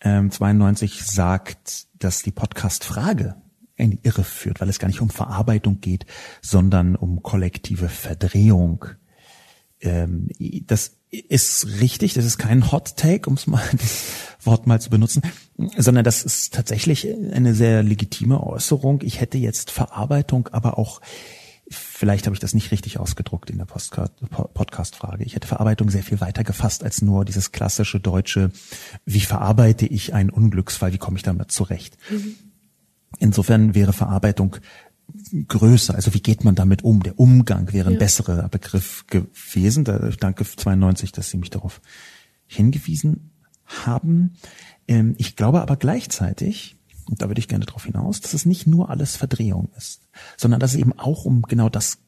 [0.00, 3.36] ähm, 92 sagt, dass die Podcast-Frage
[3.76, 6.06] in die Irre führt, weil es gar nicht um Verarbeitung geht,
[6.42, 8.86] sondern um kollektive Verdrehung.
[9.80, 10.28] Ähm,
[10.66, 14.04] das ist richtig, das ist kein Hot Take, um mal das
[14.42, 15.22] Wort mal zu benutzen,
[15.76, 19.00] sondern das ist tatsächlich eine sehr legitime Äußerung.
[19.02, 21.00] Ich hätte jetzt Verarbeitung, aber auch
[21.70, 25.24] vielleicht habe ich das nicht richtig ausgedruckt in der Podcast-Frage.
[25.24, 28.50] Ich hätte Verarbeitung sehr viel weiter gefasst als nur dieses klassische deutsche,
[29.04, 31.96] wie verarbeite ich einen Unglücksfall, wie komme ich damit zurecht.
[32.10, 32.34] Mhm.
[33.18, 34.56] Insofern wäre Verarbeitung
[35.48, 35.94] größer.
[35.94, 37.02] Also wie geht man damit um?
[37.02, 37.98] Der Umgang wäre ein ja.
[37.98, 39.84] besserer Begriff gewesen.
[39.84, 41.80] Da, danke 92, dass Sie mich darauf
[42.46, 43.30] hingewiesen
[43.64, 44.34] haben.
[44.88, 46.76] Ähm, ich glaube aber gleichzeitig,
[47.10, 50.60] und da würde ich gerne darauf hinaus, dass es nicht nur alles Verdrehung ist, sondern
[50.60, 51.98] dass es eben auch um genau das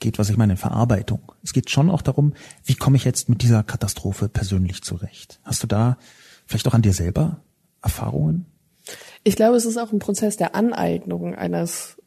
[0.00, 1.32] geht, was ich meine, Verarbeitung.
[1.42, 5.40] Es geht schon auch darum, wie komme ich jetzt mit dieser Katastrophe persönlich zurecht?
[5.44, 5.98] Hast du da
[6.46, 7.40] vielleicht auch an dir selber
[7.82, 8.46] Erfahrungen?
[9.24, 11.97] Ich glaube, es ist auch ein Prozess der Aneignung eines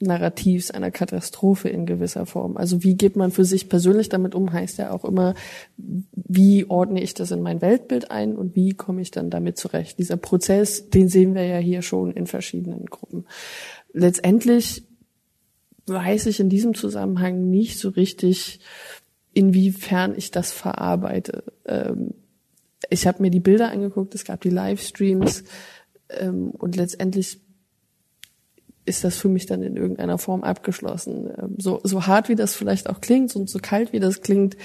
[0.00, 2.56] Narrativs einer Katastrophe in gewisser Form.
[2.56, 5.34] Also wie geht man für sich persönlich damit um, heißt ja auch immer,
[5.76, 9.98] wie ordne ich das in mein Weltbild ein und wie komme ich dann damit zurecht.
[9.98, 13.26] Dieser Prozess, den sehen wir ja hier schon in verschiedenen Gruppen.
[13.92, 14.84] Letztendlich
[15.86, 18.60] weiß ich in diesem Zusammenhang nicht so richtig,
[19.32, 21.42] inwiefern ich das verarbeite.
[21.64, 22.14] Ähm,
[22.90, 25.44] ich habe mir die Bilder angeguckt, es gab die Livestreams
[26.10, 27.40] ähm, und letztendlich
[28.88, 31.30] ist das für mich dann in irgendeiner Form abgeschlossen.
[31.38, 34.56] Ähm, so, so hart wie das vielleicht auch klingt und so kalt wie das klingt,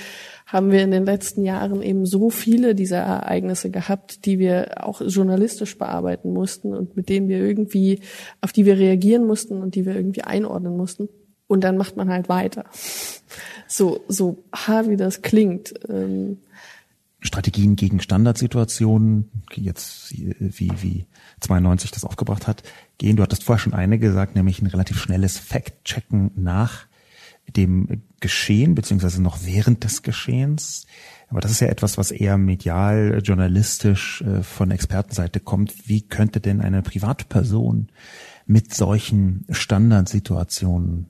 [0.46, 5.02] haben wir in den letzten Jahren eben so viele dieser Ereignisse gehabt, die wir auch
[5.02, 8.00] journalistisch bearbeiten mussten und mit denen wir irgendwie,
[8.42, 11.10] auf die wir reagieren mussten und die wir irgendwie einordnen mussten.
[11.48, 12.66] Und dann macht man halt weiter.
[13.68, 15.74] So, so hart wie das klingt.
[15.90, 16.40] Ähm,
[17.24, 21.06] Strategien gegen Standardsituationen, jetzt wie, wie
[21.40, 22.64] 92 das aufgebracht hat,
[22.98, 23.16] gehen.
[23.16, 26.86] Du hattest vorher schon eine gesagt, nämlich ein relativ schnelles Fact-Checken nach
[27.56, 30.86] dem Geschehen, beziehungsweise noch während des Geschehens.
[31.30, 35.88] Aber das ist ja etwas, was eher medial, journalistisch äh, von Expertenseite kommt.
[35.88, 37.88] Wie könnte denn eine Privatperson
[38.46, 41.08] mit solchen Standardsituationen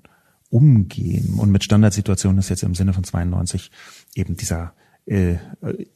[0.49, 1.36] umgehen?
[1.39, 3.71] Und mit Standardsituationen ist jetzt im Sinne von 92
[4.15, 4.73] eben dieser
[5.06, 5.34] äh,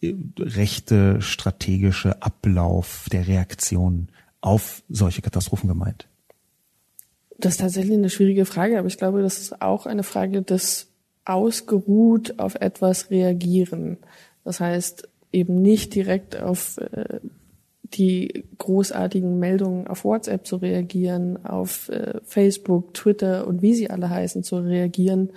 [0.02, 4.10] äh, rechte strategische Ablauf der Reaktion
[4.42, 6.08] auf solche Katastrophen gemeint?
[7.38, 10.88] Das ist tatsächlich eine schwierige Frage, aber ich glaube, das ist auch eine Frage des
[11.24, 13.98] ausgeruht auf etwas reagieren.
[14.44, 17.20] Das heißt, eben nicht direkt auf äh,
[17.84, 24.10] die großartigen Meldungen auf WhatsApp zu reagieren, auf äh, Facebook, Twitter und wie sie alle
[24.10, 25.32] heißen zu reagieren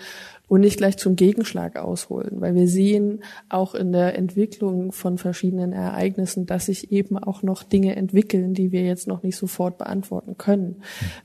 [0.50, 5.72] und nicht gleich zum Gegenschlag ausholen, weil wir sehen auch in der Entwicklung von verschiedenen
[5.72, 10.36] Ereignissen, dass sich eben auch noch Dinge entwickeln, die wir jetzt noch nicht sofort beantworten
[10.38, 10.82] können.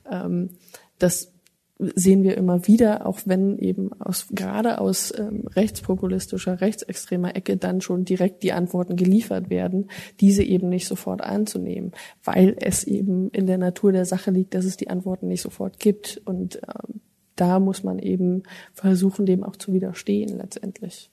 [0.08, 0.50] Mhm.
[1.00, 1.32] das
[1.78, 7.80] sehen wir immer wieder, auch wenn eben aus, gerade aus ähm, rechtspopulistischer, rechtsextremer Ecke dann
[7.80, 11.92] schon direkt die Antworten geliefert werden, diese eben nicht sofort anzunehmen,
[12.24, 15.78] weil es eben in der Natur der Sache liegt, dass es die Antworten nicht sofort
[15.80, 16.22] gibt.
[16.24, 17.00] Und ähm,
[17.36, 21.10] da muss man eben versuchen, dem auch zu widerstehen letztendlich.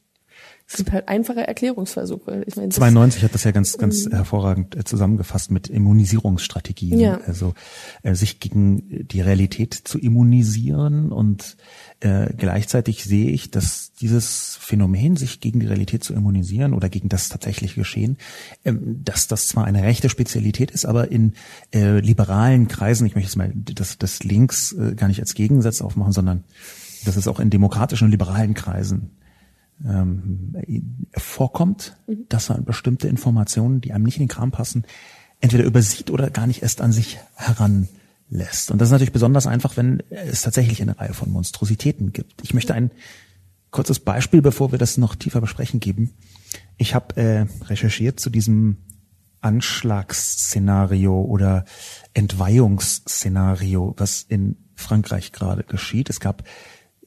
[0.67, 2.43] Es gibt halt einfache Erklärungsversuche.
[2.47, 4.13] Ich meine, 92 hat das ja ganz, ganz mhm.
[4.13, 6.99] hervorragend äh, zusammengefasst mit Immunisierungsstrategien.
[6.99, 7.19] Ja.
[7.27, 7.53] Also
[8.01, 11.57] äh, sich gegen die Realität zu immunisieren und
[11.99, 17.09] äh, gleichzeitig sehe ich, dass dieses Phänomen, sich gegen die Realität zu immunisieren oder gegen
[17.09, 18.17] das tatsächliche Geschehen,
[18.65, 21.33] ähm, dass das zwar eine rechte Spezialität ist, aber in
[21.73, 25.81] äh, liberalen Kreisen, ich möchte jetzt mal das, das Links äh, gar nicht als Gegensatz
[25.81, 26.43] aufmachen, sondern
[27.05, 29.11] dass es auch in demokratischen und liberalen Kreisen
[29.85, 30.55] ähm,
[31.15, 32.25] vorkommt, mhm.
[32.29, 34.85] dass man bestimmte Informationen, die einem nicht in den Kram passen,
[35.41, 38.71] entweder übersieht oder gar nicht erst an sich heranlässt.
[38.71, 42.41] Und das ist natürlich besonders einfach, wenn es tatsächlich eine Reihe von Monstrositäten gibt.
[42.43, 42.91] Ich möchte ein
[43.71, 46.11] kurzes Beispiel, bevor wir das noch tiefer besprechen, geben.
[46.77, 48.77] Ich habe äh, recherchiert zu diesem
[49.41, 51.65] Anschlagsszenario oder
[52.13, 56.09] Entweihungsszenario, was in Frankreich gerade geschieht.
[56.09, 56.43] Es gab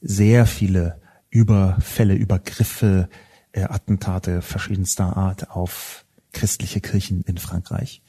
[0.01, 3.09] sehr viele Überfälle, Übergriffe,
[3.51, 8.01] äh, Attentate verschiedenster Art auf christliche Kirchen in Frankreich.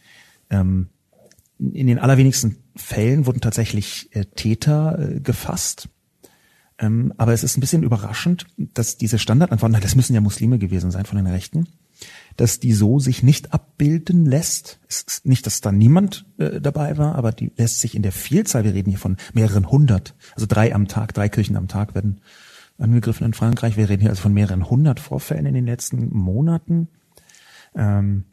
[0.50, 0.88] Ähm,
[1.58, 5.88] in den allerwenigsten Fällen wurden tatsächlich äh, Täter äh, gefasst.
[6.78, 10.92] Ähm, aber es ist ein bisschen überraschend, dass diese Standardantworten, das müssen ja Muslime gewesen
[10.92, 11.66] sein von den Rechten,
[12.36, 14.78] dass die so sich nicht abbilden lässt.
[14.88, 18.12] Es ist nicht, dass da niemand äh, dabei war, aber die lässt sich in der
[18.12, 21.96] Vielzahl, wir reden hier von mehreren hundert, also drei am Tag, drei Kirchen am Tag
[21.96, 22.20] werden
[22.78, 23.76] angegriffen in Frankreich.
[23.76, 26.88] Wir reden hier also von mehreren hundert Vorfällen in den letzten Monaten.
[27.74, 28.24] Ähm,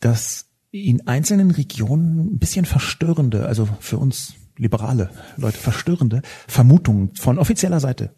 [0.00, 7.38] dass in einzelnen Regionen ein bisschen verstörende, also für uns liberale Leute verstörende Vermutungen von
[7.38, 8.14] offizieller Seite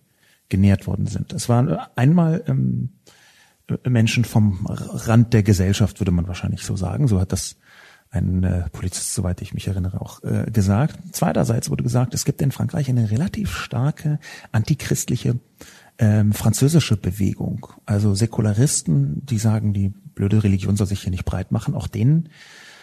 [0.49, 1.33] genährt worden sind.
[1.33, 2.90] Es waren einmal ähm,
[3.88, 7.09] Menschen vom Rand der Gesellschaft, würde man wahrscheinlich so sagen.
[7.09, 7.57] So hat das
[8.11, 10.99] ein äh, Polizist, soweit ich mich erinnere, auch äh, gesagt.
[11.12, 14.19] Zweiterseits wurde gesagt, es gibt in Frankreich eine relativ starke
[14.53, 15.38] antichristliche
[15.99, 17.66] ähm, französische Bewegung.
[17.85, 21.75] Also Säkularisten, die sagen, die blöde Religion soll sich hier nicht breit machen.
[21.75, 22.29] Auch denen,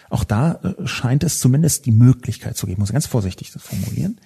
[0.10, 4.20] auch da äh, scheint es zumindest die Möglichkeit zu geben, muss ganz vorsichtig das formulieren.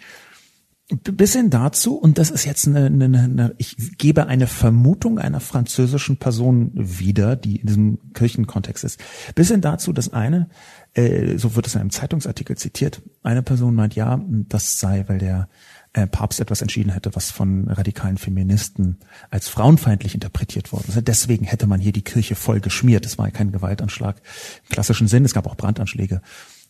[0.89, 5.41] Bis hin dazu, und das ist jetzt eine, eine, eine, ich gebe eine Vermutung einer
[5.41, 9.04] französischen Person wieder, die in diesem Kirchenkontext ist,
[9.36, 10.47] bis hin dazu, dass eine,
[10.93, 15.17] äh, so wird es in einem Zeitungsartikel zitiert, eine Person meint, ja, das sei, weil
[15.17, 15.50] der
[15.91, 21.06] äh, Papst etwas entschieden hätte, was von radikalen Feministen als frauenfeindlich interpretiert worden ist.
[21.06, 23.06] Deswegen hätte man hier die Kirche voll geschmiert.
[23.06, 24.21] Es war ja kein Gewaltanschlag
[24.63, 26.21] im klassischen Sinn, es gab auch Brandanschläge,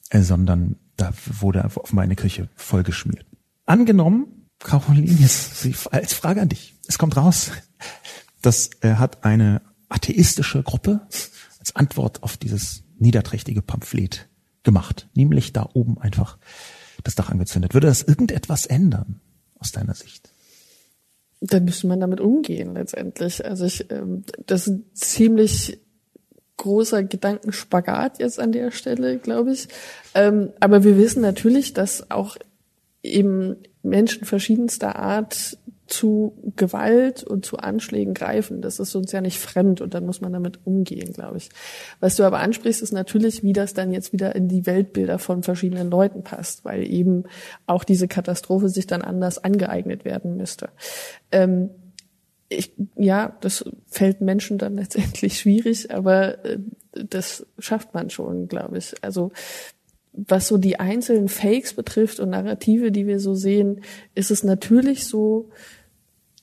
[0.10, 3.28] äh, sondern da wurde offenbar eine Kirche voll geschmiert.
[3.68, 6.76] Angenommen, Caroline, jetzt als Frage an dich.
[6.88, 7.52] Es kommt raus,
[8.42, 11.02] das äh, hat eine atheistische Gruppe
[11.60, 14.30] als Antwort auf dieses niederträchtige Pamphlet
[14.64, 16.38] gemacht, nämlich da oben einfach
[17.04, 17.74] das Dach angezündet.
[17.74, 19.20] Würde das irgendetwas ändern
[19.60, 20.32] aus deiner Sicht?
[21.42, 23.46] Dann müsste man damit umgehen letztendlich.
[23.46, 25.80] Also ich, ähm, das ist ein ziemlich
[26.56, 29.68] großer Gedankenspagat jetzt an der Stelle, glaube ich.
[30.16, 32.38] Ähm, aber wir wissen natürlich, dass auch
[33.08, 38.62] eben Menschen verschiedenster Art zu Gewalt und zu Anschlägen greifen.
[38.62, 41.50] Das ist uns ja nicht fremd und dann muss man damit umgehen, glaube ich.
[42.00, 45.44] Was du aber ansprichst, ist natürlich, wie das dann jetzt wieder in die Weltbilder von
[45.44, 47.24] verschiedenen Leuten passt, weil eben
[47.66, 50.70] auch diese Katastrophe sich dann anders angeeignet werden müsste.
[51.32, 51.70] Ähm,
[52.50, 56.60] ich, ja, das fällt Menschen dann letztendlich schwierig, aber äh,
[56.92, 58.94] das schafft man schon, glaube ich.
[59.02, 59.32] Also
[60.18, 63.82] was so die einzelnen Fakes betrifft und Narrative, die wir so sehen,
[64.16, 65.50] ist es natürlich so,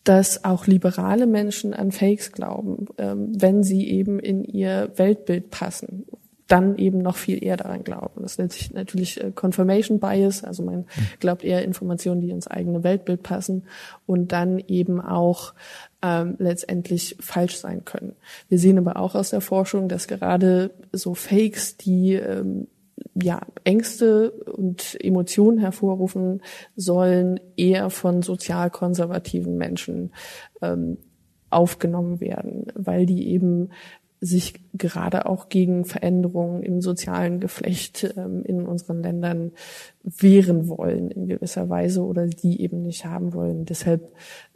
[0.05, 6.07] dass auch liberale Menschen an Fakes glauben, ähm, wenn sie eben in ihr Weltbild passen.
[6.47, 8.21] Dann eben noch viel eher daran glauben.
[8.21, 10.85] Das nennt sich natürlich äh, Confirmation Bias, also man
[11.21, 13.65] glaubt eher Informationen, die ins eigene Weltbild passen
[14.05, 15.55] und dann eben auch
[16.03, 18.15] ähm, letztendlich falsch sein können.
[18.51, 22.67] Wir sehen aber auch aus der Forschung, dass gerade so Fakes, die ähm,
[23.15, 26.43] ja, Ängste und Emotionen hervorrufen
[26.77, 30.13] sollen, eher von sozial konservativen Menschen
[30.63, 30.99] ähm,
[31.51, 33.71] aufgenommen werden, weil die eben
[34.21, 39.53] sich gerade auch gegen Veränderungen im sozialen Geflecht ähm, in unseren Ländern
[40.03, 43.67] wehren wollen in gewisser Weise oder die eben nicht haben wollen.
[43.67, 44.13] Deshalb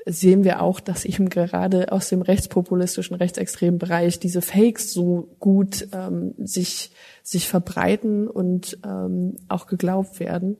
[0.08, 5.88] sehen wir auch, dass eben gerade aus dem rechtspopulistischen, rechtsextremen Bereich diese Fakes so gut
[5.92, 6.92] ähm, sich,
[7.22, 10.56] sich verbreiten und ähm, auch geglaubt werden.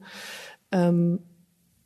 [0.70, 1.20] Ähm,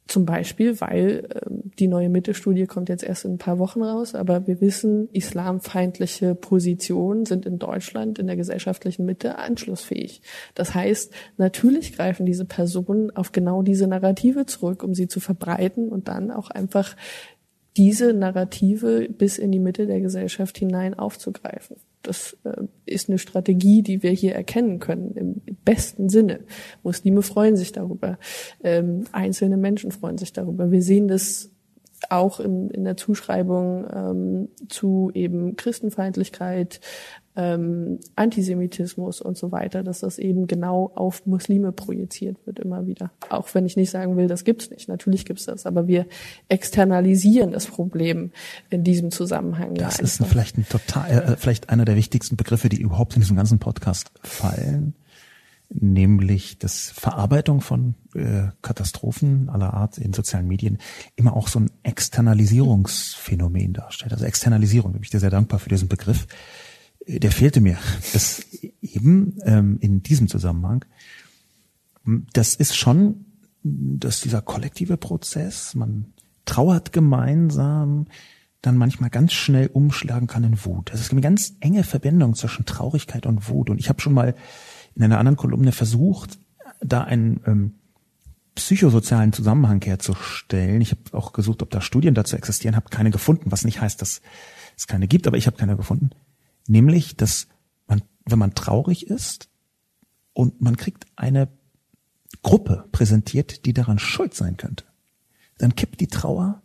[0.08, 4.14] zum Beispiel, weil ähm, die neue Mitte-Studie kommt jetzt erst in ein paar Wochen raus,
[4.14, 10.20] aber wir wissen, islamfeindliche Positionen sind in Deutschland in der gesellschaftlichen Mitte anschlussfähig.
[10.54, 15.88] Das heißt, natürlich greifen diese Personen auf genau diese Narrative zurück, um sie zu verbreiten
[15.88, 16.94] und dann auch einfach
[17.76, 21.76] diese Narrative bis in die Mitte der Gesellschaft hinein aufzugreifen.
[22.02, 26.40] Das äh, ist eine Strategie, die wir hier erkennen können, im besten Sinne.
[26.82, 28.18] Muslime freuen sich darüber,
[28.62, 30.70] ähm, einzelne Menschen freuen sich darüber.
[30.70, 31.50] Wir sehen das
[32.10, 36.80] auch in, in der Zuschreibung ähm, zu eben Christenfeindlichkeit,
[37.34, 43.10] ähm, Antisemitismus und so weiter, dass das eben genau auf Muslime projiziert wird immer wieder.
[43.30, 44.88] Auch wenn ich nicht sagen will, das gibt's nicht.
[44.88, 46.06] Natürlich gibt's das, aber wir
[46.48, 48.32] externalisieren das Problem
[48.68, 49.74] in diesem Zusammenhang.
[49.74, 53.22] Das ja ist vielleicht ein total, äh, vielleicht einer der wichtigsten Begriffe, die überhaupt in
[53.22, 54.94] diesem ganzen Podcast fallen
[55.74, 60.78] nämlich dass Verarbeitung von äh, Katastrophen aller Art in sozialen Medien
[61.16, 64.12] immer auch so ein Externalisierungsphänomen darstellt.
[64.12, 66.26] Also Externalisierung, bin ich dir sehr dankbar für diesen Begriff
[67.06, 67.78] der fehlte mir.
[68.12, 68.44] Das
[68.80, 70.84] eben ähm, in diesem Zusammenhang.
[72.32, 73.26] Das ist schon,
[73.62, 76.12] dass dieser kollektive Prozess, man
[76.44, 78.06] trauert gemeinsam,
[78.60, 80.90] dann manchmal ganz schnell umschlagen kann in Wut.
[80.90, 83.70] Also es gibt eine ganz enge Verbindung zwischen Traurigkeit und Wut.
[83.70, 84.34] Und ich habe schon mal
[84.94, 86.38] in einer anderen Kolumne versucht,
[86.80, 87.74] da einen ähm,
[88.54, 90.80] psychosozialen Zusammenhang herzustellen.
[90.80, 94.00] Ich habe auch gesucht, ob da Studien dazu existieren, habe keine gefunden, was nicht heißt,
[94.00, 94.20] dass
[94.76, 96.10] es keine gibt, aber ich habe keine gefunden.
[96.68, 97.48] Nämlich, dass
[97.86, 99.48] man, wenn man traurig ist
[100.32, 101.48] und man kriegt eine
[102.42, 104.84] Gruppe präsentiert, die daran schuld sein könnte,
[105.58, 106.62] dann kippt die Trauer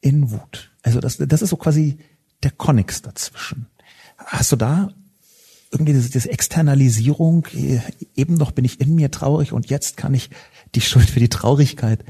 [0.00, 0.72] in Wut.
[0.82, 1.98] Also das, das ist so quasi
[2.42, 3.66] der Konnex dazwischen.
[4.18, 4.92] Hast du da
[5.74, 7.46] irgendwie diese, diese Externalisierung,
[8.16, 10.30] eben noch bin ich in mir traurig und jetzt kann ich
[10.74, 12.04] die Schuld für die Traurigkeit,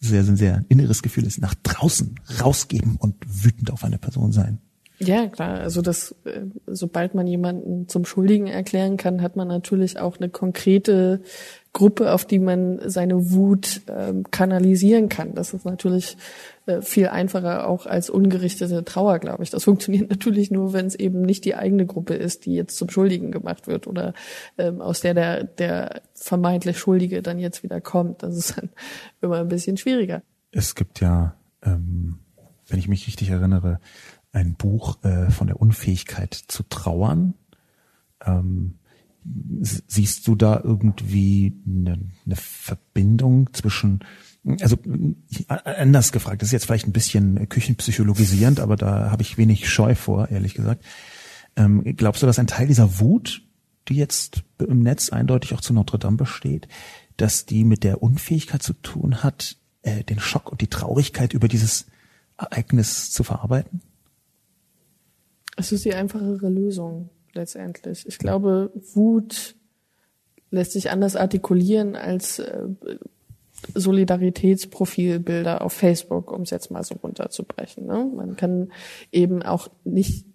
[0.00, 4.58] sehr, sehr, sehr inneres Gefühl ist, nach draußen rausgeben und wütend auf eine Person sein.
[5.02, 5.60] Ja, klar.
[5.60, 10.28] Also das, äh, sobald man jemanden zum Schuldigen erklären kann, hat man natürlich auch eine
[10.28, 11.22] konkrete
[11.72, 15.34] Gruppe, auf die man seine Wut ähm, kanalisieren kann.
[15.34, 16.18] Das ist natürlich
[16.59, 19.50] äh, viel einfacher auch als ungerichtete Trauer, glaube ich.
[19.50, 22.88] Das funktioniert natürlich nur, wenn es eben nicht die eigene Gruppe ist, die jetzt zum
[22.88, 24.14] Schuldigen gemacht wird oder
[24.58, 28.22] ähm, aus der der, der vermeintlich Schuldige dann jetzt wieder kommt.
[28.22, 28.70] Das ist dann
[29.20, 30.22] immer ein bisschen schwieriger.
[30.52, 32.18] Es gibt ja, ähm,
[32.68, 33.80] wenn ich mich richtig erinnere,
[34.32, 37.34] ein Buch äh, von der Unfähigkeit zu trauern.
[38.24, 38.74] Ähm,
[39.60, 44.00] siehst du da irgendwie eine, eine Verbindung zwischen
[44.60, 44.76] also
[45.64, 49.94] anders gefragt, das ist jetzt vielleicht ein bisschen küchenpsychologisierend, aber da habe ich wenig Scheu
[49.94, 50.84] vor, ehrlich gesagt.
[51.56, 53.42] Ähm, glaubst du, dass ein Teil dieser Wut,
[53.88, 56.68] die jetzt im Netz eindeutig auch zu Notre Dame besteht,
[57.16, 61.48] dass die mit der Unfähigkeit zu tun hat, äh, den Schock und die Traurigkeit über
[61.48, 61.86] dieses
[62.38, 63.82] Ereignis zu verarbeiten?
[65.56, 68.06] Es ist die einfachere Lösung letztendlich.
[68.06, 69.56] Ich glaube, Wut
[70.50, 72.68] lässt sich anders artikulieren als äh,
[73.74, 77.86] Solidaritätsprofilbilder auf Facebook, um es jetzt mal so runterzubrechen.
[77.86, 78.10] Ne?
[78.14, 78.72] Man kann
[79.12, 80.26] eben auch nicht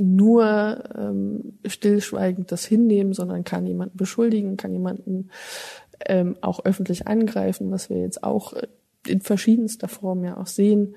[0.00, 5.30] nur ähm, stillschweigend das hinnehmen, sondern kann jemanden beschuldigen, kann jemanden
[6.06, 8.54] ähm, auch öffentlich angreifen, was wir jetzt auch
[9.06, 10.96] in verschiedenster Form ja auch sehen.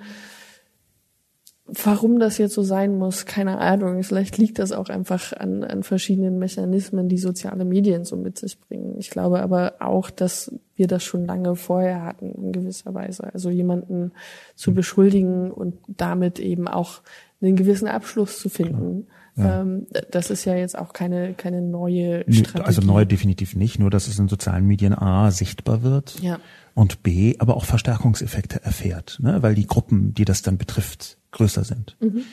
[1.66, 4.04] Warum das jetzt so sein muss, keine Ahnung.
[4.04, 8.60] Vielleicht liegt das auch einfach an, an verschiedenen Mechanismen, die soziale Medien so mit sich
[8.60, 8.96] bringen.
[8.98, 13.34] Ich glaube aber auch, dass wir das schon lange vorher hatten, in gewisser Weise.
[13.34, 14.12] Also jemanden
[14.56, 14.76] zu hm.
[14.76, 17.02] beschuldigen und damit eben auch
[17.42, 19.08] einen gewissen Abschluss zu finden.
[19.38, 19.62] Ja.
[19.62, 22.66] Ähm, das ist ja jetzt auch keine, keine neue Strategie.
[22.66, 26.20] Also neu definitiv nicht, nur dass es in sozialen Medien A sichtbar wird.
[26.20, 26.40] Ja
[26.74, 29.42] und B, aber auch Verstärkungseffekte erfährt, ne?
[29.42, 31.98] weil die Gruppen, die das dann betrifft, größer sind.
[32.00, 32.24] Mhm.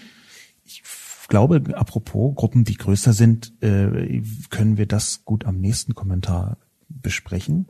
[0.65, 0.83] Ich
[1.29, 7.69] glaube, apropos Gruppen, die größer sind, äh, können wir das gut am nächsten Kommentar besprechen.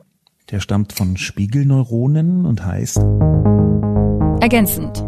[0.49, 2.97] Der stammt von Spiegelneuronen und heißt
[4.41, 5.03] Ergänzend.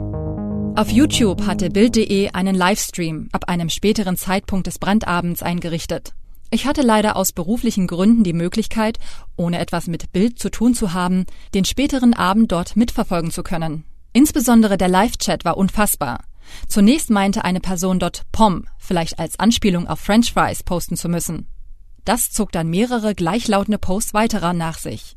[0.75, 6.13] Auf YouTube hatte Bild.de einen Livestream ab einem späteren Zeitpunkt des Brandabends eingerichtet.
[6.53, 8.99] Ich hatte leider aus beruflichen Gründen die Möglichkeit,
[9.35, 11.25] ohne etwas mit Bild zu tun zu haben,
[11.55, 13.85] den späteren Abend dort mitverfolgen zu können.
[14.13, 16.25] Insbesondere der Live-Chat war unfassbar.
[16.67, 21.47] Zunächst meinte eine Person dort Pom, vielleicht als Anspielung auf French Fries posten zu müssen.
[22.05, 25.15] Das zog dann mehrere gleichlautende Posts weiterer nach sich.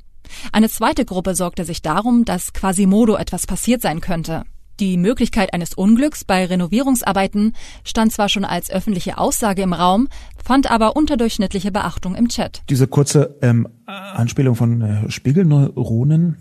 [0.52, 4.44] Eine zweite Gruppe sorgte sich darum, dass Quasimodo etwas passiert sein könnte.
[4.80, 10.08] Die Möglichkeit eines Unglücks bei Renovierungsarbeiten stand zwar schon als öffentliche Aussage im Raum,
[10.42, 12.62] fand aber unterdurchschnittliche Beachtung im Chat.
[12.68, 16.36] Diese kurze ähm, Anspielung von äh, Spiegelneuronen,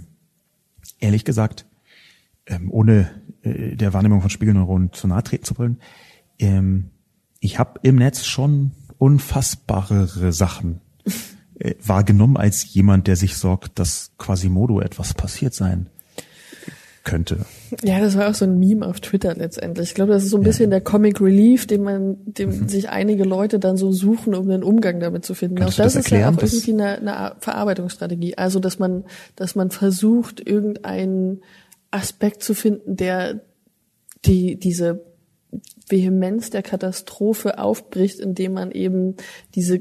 [0.99, 1.65] ehrlich gesagt,
[2.45, 3.09] ähm, ohne
[3.41, 5.79] äh, der Wahrnehmung von Spiegelneuronen zu nahe treten zu wollen,
[6.37, 6.91] ähm,
[7.39, 10.81] ich habe im Netz schon unfassbarere Sachen
[11.57, 15.89] äh, wahrgenommen als jemand, der sich sorgt, dass Quasimodo etwas passiert sein
[17.05, 17.37] könnte.
[17.83, 19.89] Ja, das war auch so ein Meme auf Twitter letztendlich.
[19.89, 22.67] Ich glaube, das ist so ein bisschen der Comic Relief, den man, dem mhm.
[22.67, 25.55] sich einige Leute dann so suchen, um einen Umgang damit zu finden.
[25.55, 28.37] Kannst auch das, das ist ja auch irgendwie eine, eine Verarbeitungsstrategie.
[28.37, 31.41] Also, dass man, dass man versucht, irgendeinen
[31.91, 33.41] Aspekt zu finden, der
[34.25, 35.05] die, diese
[35.87, 39.15] Vehemenz der Katastrophe aufbricht, indem man eben
[39.53, 39.79] diese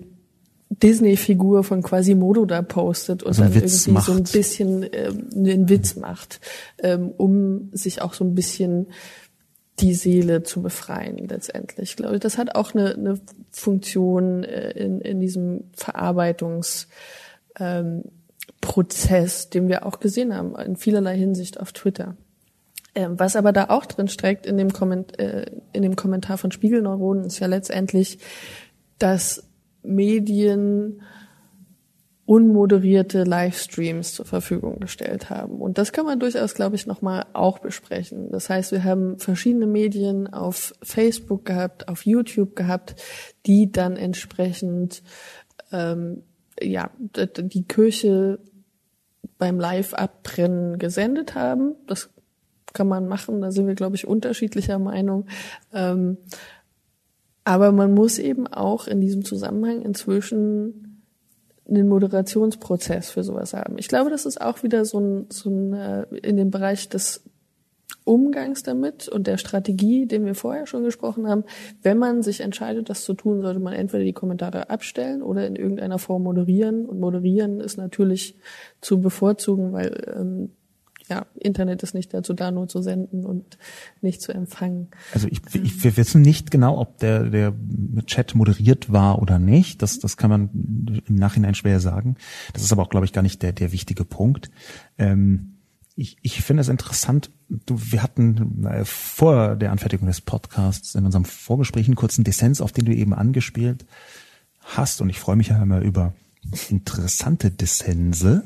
[0.71, 4.07] Disney-Figur von Quasimodo da postet und also dann irgendwie macht.
[4.07, 6.41] so ein bisschen ähm, einen Witz macht,
[6.83, 8.89] ähm, um sich auch so ein bisschen
[9.81, 11.91] die Seele zu befreien letztendlich.
[11.91, 16.89] Ich glaube, das hat auch eine, eine Funktion äh, in, in diesem Verarbeitungs
[17.59, 18.05] ähm,
[18.61, 22.17] Prozess, den wir auch gesehen haben, in vielerlei Hinsicht auf Twitter.
[22.95, 26.53] Ähm, was aber da auch drin steckt in dem, Komment äh, in dem Kommentar von
[26.53, 28.19] Spiegelneuronen ist ja letztendlich,
[28.99, 29.43] dass
[29.85, 31.01] Medien
[32.27, 35.61] unmoderierte Livestreams zur Verfügung gestellt haben.
[35.61, 38.31] Und das kann man durchaus, glaube ich, nochmal auch besprechen.
[38.31, 42.97] Das heißt, wir haben verschiedene Medien auf Facebook gehabt, auf YouTube gehabt,
[43.45, 45.03] die dann entsprechend
[45.71, 46.23] ähm,
[46.61, 48.39] ja die Kirche
[49.37, 51.75] beim Live-Abbrennen gesendet haben.
[51.87, 52.09] Das
[52.73, 55.27] kann man machen, da sind wir, glaube ich, unterschiedlicher Meinung.
[55.73, 56.17] Ähm,
[57.45, 61.03] aber man muss eben auch in diesem Zusammenhang inzwischen
[61.69, 63.79] einen Moderationsprozess für sowas haben.
[63.79, 67.23] Ich glaube, das ist auch wieder so ein, so ein äh, in dem Bereich des
[68.05, 71.45] Umgangs damit und der Strategie, den wir vorher schon gesprochen haben.
[71.83, 75.57] Wenn man sich entscheidet, das zu tun, sollte man entweder die Kommentare abstellen oder in
[75.57, 76.85] irgendeiner Form moderieren.
[76.85, 78.37] Und moderieren ist natürlich
[78.83, 80.51] zu bevorzugen, weil ähm,
[81.09, 83.59] ja, Internet ist nicht dazu da, nur zu senden und
[84.01, 84.89] nicht zu empfangen.
[85.13, 87.55] Also ich, ich, wir wissen nicht genau, ob der, der
[88.07, 89.83] Chat moderiert war oder nicht.
[89.83, 92.17] Das, das kann man im Nachhinein schwer sagen.
[92.55, 94.51] Das ist aber auch, glaube ich, gar nicht der, der wichtige Punkt.
[94.97, 95.59] Ähm,
[95.95, 101.05] ich, ich finde es interessant, du, wir hatten äh, vor der Anfertigung des Podcasts in
[101.05, 103.85] unserem Vorgespräch einen kurzen Dissens, auf den du eben angespielt
[104.61, 105.03] hast.
[105.03, 106.15] Und ich freue mich ja immer über
[106.71, 108.43] interessante Dissense.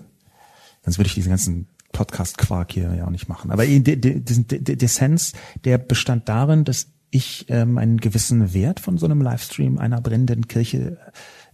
[0.82, 3.50] Sonst würde ich diese ganzen Podcast-Quark hier ja auch nicht machen.
[3.50, 5.32] Aber diesen Dissens,
[5.64, 10.46] der bestand darin, dass ich ähm, einen gewissen Wert von so einem Livestream einer brennenden
[10.46, 10.98] Kirche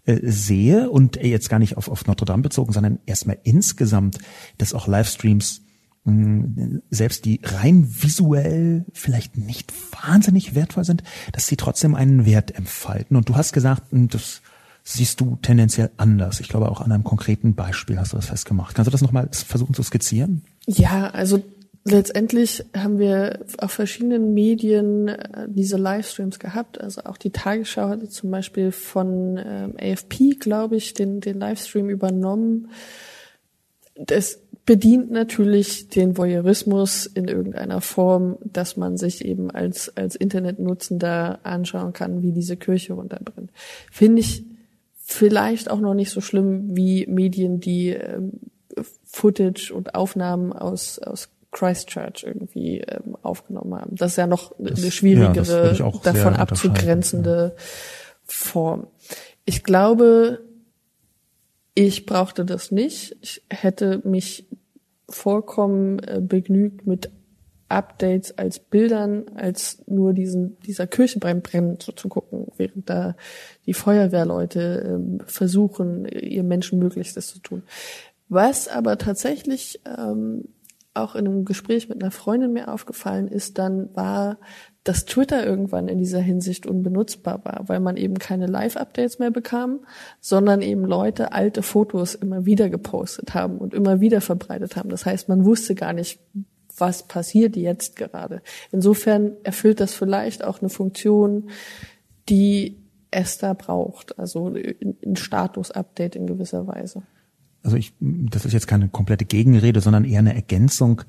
[0.04, 4.18] äh, sehe und jetzt gar nicht auf, auf Notre Dame bezogen, sondern erstmal insgesamt,
[4.58, 5.62] dass auch Livestreams
[6.04, 12.50] mh, selbst die rein visuell vielleicht nicht wahnsinnig wertvoll sind, dass sie trotzdem einen Wert
[12.50, 13.16] entfalten.
[13.16, 14.42] Und du hast gesagt, das
[14.84, 16.40] siehst du tendenziell anders.
[16.40, 18.74] Ich glaube, auch an einem konkreten Beispiel hast du das festgemacht.
[18.74, 20.42] Kannst du das nochmal versuchen zu skizzieren?
[20.66, 21.42] Ja, also
[21.84, 26.80] letztendlich haben wir auf verschiedenen Medien äh, diese Livestreams gehabt.
[26.80, 31.88] Also auch die Tagesschau hatte zum Beispiel von ähm, AFP, glaube ich, den, den Livestream
[31.88, 32.68] übernommen.
[33.94, 41.40] Das bedient natürlich den Voyeurismus in irgendeiner Form, dass man sich eben als, als Internetnutzender
[41.42, 43.50] anschauen kann, wie diese Kirche runterbrennt.
[43.90, 44.44] Finde ich
[45.04, 48.32] vielleicht auch noch nicht so schlimm wie Medien, die ähm,
[49.04, 53.96] Footage und Aufnahmen aus, aus Christchurch irgendwie ähm, aufgenommen haben.
[53.96, 57.62] Das ist ja noch das, eine schwierigere, ja, davon abzugrenzende ja.
[58.24, 58.88] Form.
[59.44, 60.40] Ich glaube,
[61.74, 63.16] ich brauchte das nicht.
[63.20, 64.48] Ich hätte mich
[65.08, 67.10] vollkommen äh, begnügt mit
[67.74, 73.16] Updates als Bildern, als nur diesen, dieser Kirche beim Brennen so zu gucken, während da
[73.66, 77.62] die Feuerwehrleute ähm, versuchen, ihr Menschenmöglichstes zu tun.
[78.28, 80.44] Was aber tatsächlich ähm,
[80.94, 84.38] auch in einem Gespräch mit einer Freundin mir aufgefallen ist, dann war,
[84.84, 89.80] dass Twitter irgendwann in dieser Hinsicht unbenutzbar war, weil man eben keine Live-Updates mehr bekam,
[90.20, 94.88] sondern eben Leute alte Fotos immer wieder gepostet haben und immer wieder verbreitet haben.
[94.88, 96.20] Das heißt, man wusste gar nicht,
[96.78, 98.42] was passiert jetzt gerade.
[98.72, 101.50] Insofern erfüllt das vielleicht auch eine Funktion,
[102.28, 102.78] die
[103.10, 107.02] es da braucht, also ein Status-Update in gewisser Weise.
[107.62, 111.02] Also ich, das ist jetzt keine komplette Gegenrede, sondern eher eine Ergänzung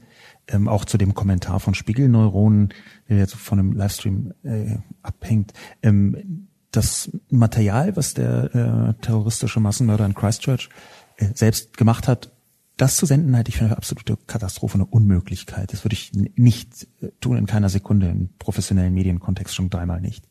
[0.47, 2.73] ähm, auch zu dem Kommentar von Spiegelneuronen,
[3.09, 5.53] der jetzt von einem Livestream äh, abhängt.
[5.81, 10.69] Ähm, das Material, was der äh, terroristische Massenmörder in Christchurch
[11.17, 12.31] äh, selbst gemacht hat,
[12.77, 15.71] das zu senden, halte ich für eine absolute Katastrophe, eine Unmöglichkeit.
[15.71, 20.27] Das würde ich nicht äh, tun, in keiner Sekunde, im professionellen Medienkontext schon dreimal nicht.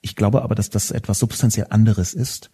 [0.00, 2.50] Ich glaube aber, dass das etwas substanziell anderes ist,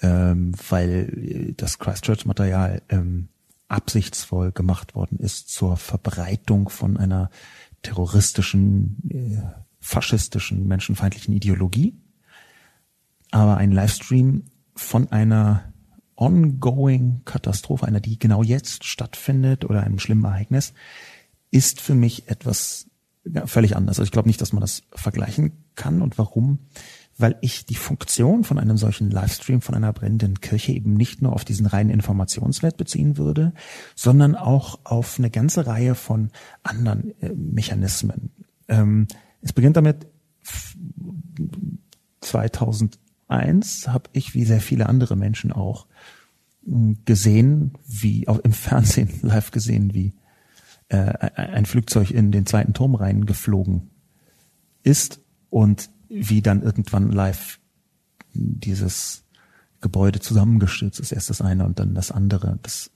[0.00, 3.28] ähm, weil das Christchurch-Material ähm,
[3.68, 7.30] absichtsvoll gemacht worden ist zur Verbreitung von einer
[7.82, 9.42] terroristischen, äh,
[9.80, 11.96] faschistischen, menschenfeindlichen Ideologie.
[13.30, 14.44] Aber ein Livestream
[14.74, 15.72] von einer
[16.16, 20.72] ongoing Katastrophe, einer, die genau jetzt stattfindet oder einem schlimmen Ereignis,
[21.50, 22.86] ist für mich etwas
[23.24, 23.98] ja, völlig anders.
[23.98, 26.02] Also ich glaube nicht, dass man das vergleichen kann.
[26.02, 26.58] Und warum?
[27.18, 31.32] Weil ich die Funktion von einem solchen Livestream von einer brennenden Kirche eben nicht nur
[31.32, 33.52] auf diesen reinen Informationswert beziehen würde,
[33.94, 36.30] sondern auch auf eine ganze Reihe von
[36.62, 38.30] anderen äh, Mechanismen.
[38.68, 39.06] Ähm,
[39.42, 40.06] es beginnt damit,
[42.20, 45.86] 2001 habe ich, wie sehr viele andere Menschen auch,
[47.04, 50.14] gesehen, wie auch im Fernsehen live gesehen, wie
[50.88, 53.90] äh, ein Flugzeug in den zweiten Turm reingeflogen
[54.82, 57.58] ist und wie dann irgendwann live
[58.32, 59.24] dieses
[59.80, 61.12] Gebäude zusammengestürzt ist.
[61.12, 62.58] Erst das eine und dann das andere.
[62.62, 62.90] Das,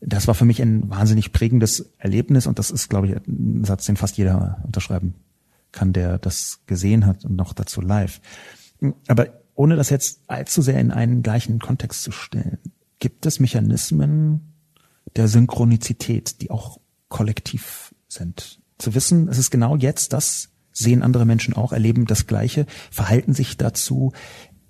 [0.00, 3.86] das war für mich ein wahnsinnig prägendes Erlebnis und das ist, glaube ich, ein Satz,
[3.86, 5.14] den fast jeder unterschreiben
[5.72, 8.20] kann, der das gesehen hat und noch dazu live.
[9.06, 12.58] Aber ohne das jetzt allzu sehr in einen gleichen Kontext zu stellen,
[13.00, 14.54] gibt es Mechanismen
[15.16, 16.78] der Synchronizität, die auch
[17.08, 18.60] kollektiv sind.
[18.78, 23.34] Zu wissen, es ist genau jetzt das, sehen andere Menschen auch, erleben das Gleiche, verhalten
[23.34, 24.12] sich dazu,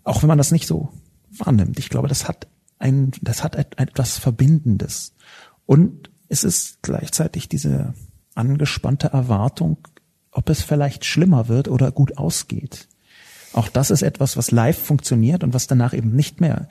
[0.03, 0.89] auch wenn man das nicht so
[1.31, 1.79] wahrnimmt.
[1.79, 5.15] Ich glaube, das hat ein, das hat etwas Verbindendes.
[5.67, 7.95] Und es ist gleichzeitig diese
[8.35, 9.77] angespannte Erwartung,
[10.33, 12.89] ob es vielleicht schlimmer wird oder gut ausgeht.
[13.53, 16.69] Auch das ist etwas, was live funktioniert und was danach eben nicht mehr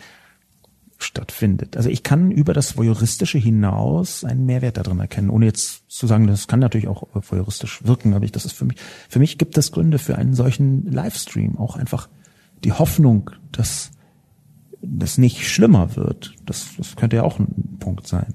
[0.99, 1.77] stattfindet.
[1.77, 6.27] Also ich kann über das Voyeuristische hinaus einen Mehrwert darin erkennen, ohne jetzt zu sagen,
[6.27, 8.77] das kann natürlich auch voyeuristisch wirken, aber ich, das ist für mich,
[9.07, 12.09] für mich gibt es Gründe für einen solchen Livestream, auch einfach
[12.63, 13.91] die Hoffnung, dass
[14.81, 16.33] das nicht schlimmer wird.
[16.45, 18.33] Das, das könnte ja auch ein Punkt sein.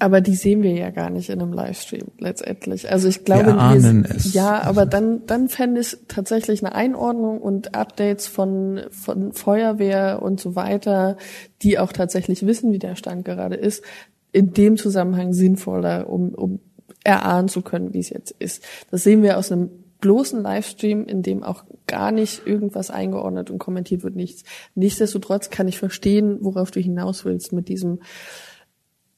[0.00, 2.90] Aber die sehen wir ja gar nicht in einem Livestream letztendlich.
[2.90, 4.32] Also ich glaube, wir ahnen wir, es.
[4.32, 10.40] ja, aber dann dann fände ich tatsächlich eine Einordnung und Updates von von Feuerwehr und
[10.40, 11.16] so weiter,
[11.62, 13.82] die auch tatsächlich wissen, wie der Stand gerade ist,
[14.30, 16.60] in dem Zusammenhang sinnvoller, um um
[17.02, 18.64] erahnen zu können, wie es jetzt ist.
[18.90, 19.70] Das sehen wir aus einem
[20.00, 24.44] bloßen Livestream, in dem auch gar nicht irgendwas eingeordnet und kommentiert wird, nichts.
[24.76, 28.00] Nichtsdestotrotz kann ich verstehen, worauf du hinaus willst mit diesem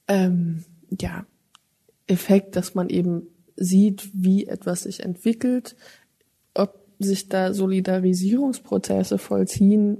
[0.07, 0.63] ähm,
[0.99, 1.25] ja,
[2.07, 3.23] Effekt, dass man eben
[3.55, 5.75] sieht, wie etwas sich entwickelt,
[6.53, 9.97] ob sich da Solidarisierungsprozesse vollziehen,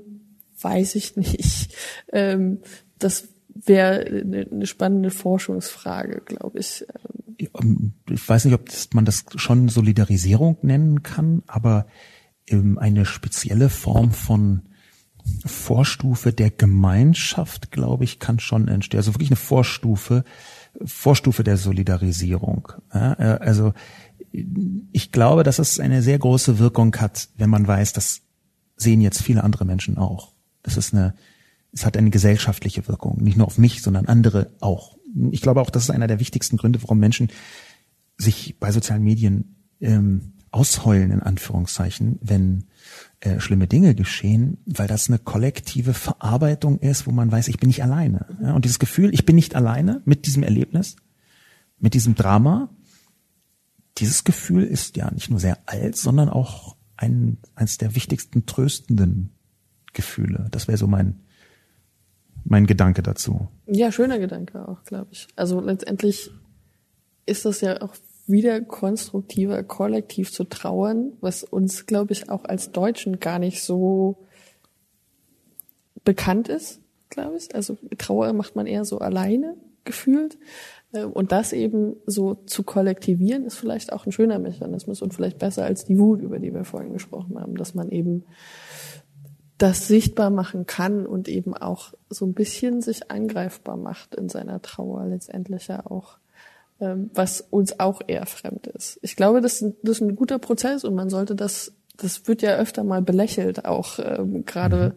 [0.59, 1.75] weiß ich nicht.
[2.11, 2.59] Ähm,
[2.99, 6.85] das wäre eine spannende Forschungsfrage, glaube ich.
[7.37, 11.87] Ähm, ich weiß nicht, ob man das schon Solidarisierung nennen kann, aber
[12.47, 14.63] ähm, eine spezielle Form von
[15.45, 18.99] Vorstufe der Gemeinschaft, glaube ich, kann schon entstehen.
[18.99, 20.23] Also wirklich eine Vorstufe,
[20.83, 22.69] Vorstufe der Solidarisierung.
[22.93, 23.73] Ja, äh, also
[24.31, 28.21] ich glaube, dass es eine sehr große Wirkung hat, wenn man weiß, das
[28.77, 30.33] sehen jetzt viele andere Menschen auch.
[30.63, 31.15] Das ist eine,
[31.73, 34.97] es hat eine gesellschaftliche Wirkung, nicht nur auf mich, sondern andere auch.
[35.31, 37.29] Ich glaube auch, das ist einer der wichtigsten Gründe, warum Menschen
[38.17, 42.65] sich bei sozialen Medien ähm, ausheulen in Anführungszeichen, wenn
[43.21, 47.67] äh, schlimme Dinge geschehen, weil das eine kollektive Verarbeitung ist, wo man weiß, ich bin
[47.67, 48.25] nicht alleine.
[48.41, 50.95] Ja, und dieses Gefühl, ich bin nicht alleine mit diesem Erlebnis,
[51.79, 52.69] mit diesem Drama,
[53.97, 59.31] dieses Gefühl ist ja nicht nur sehr alt, sondern auch ein, eines der wichtigsten tröstenden
[59.93, 60.47] Gefühle.
[60.51, 61.19] Das wäre so mein,
[62.43, 63.49] mein Gedanke dazu.
[63.67, 65.27] Ja, schöner Gedanke auch, glaube ich.
[65.35, 66.31] Also letztendlich
[67.25, 67.95] ist das ja auch
[68.27, 74.17] wieder konstruktiver, kollektiv zu trauern, was uns, glaube ich, auch als Deutschen gar nicht so
[76.03, 77.53] bekannt ist, glaube ich.
[77.53, 80.37] Also Trauer macht man eher so alleine gefühlt.
[80.93, 85.39] Äh, und das eben so zu kollektivieren, ist vielleicht auch ein schöner Mechanismus und vielleicht
[85.39, 88.25] besser als die Wut, über die wir vorhin gesprochen haben, dass man eben
[89.57, 94.61] das sichtbar machen kann und eben auch so ein bisschen sich angreifbar macht in seiner
[94.61, 96.17] Trauer letztendlich ja auch.
[96.81, 98.97] Ähm, was uns auch eher fremd ist.
[99.03, 102.57] Ich glaube, das, das ist ein guter Prozess und man sollte das, das wird ja
[102.57, 104.95] öfter mal belächelt, auch ähm, gerade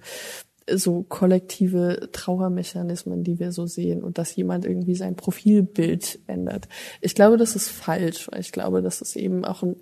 [0.67, 0.79] mhm.
[0.79, 6.69] so kollektive Trauermechanismen, die wir so sehen und dass jemand irgendwie sein Profilbild ändert.
[7.03, 9.77] Ich glaube, das ist falsch, weil ich glaube, dass es eben auch ein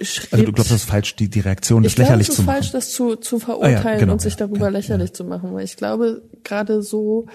[0.00, 0.32] Schritt.
[0.32, 2.58] Also du glaubst, das ist falsch, die, die Reaktion ist lächerlich glaube, zu machen.
[2.58, 5.10] Es ist falsch, das zu, zu verurteilen ah, ja, genau, und sich darüber ja, lächerlich
[5.10, 5.14] ja.
[5.14, 5.54] zu machen.
[5.54, 7.26] Weil ich glaube, gerade so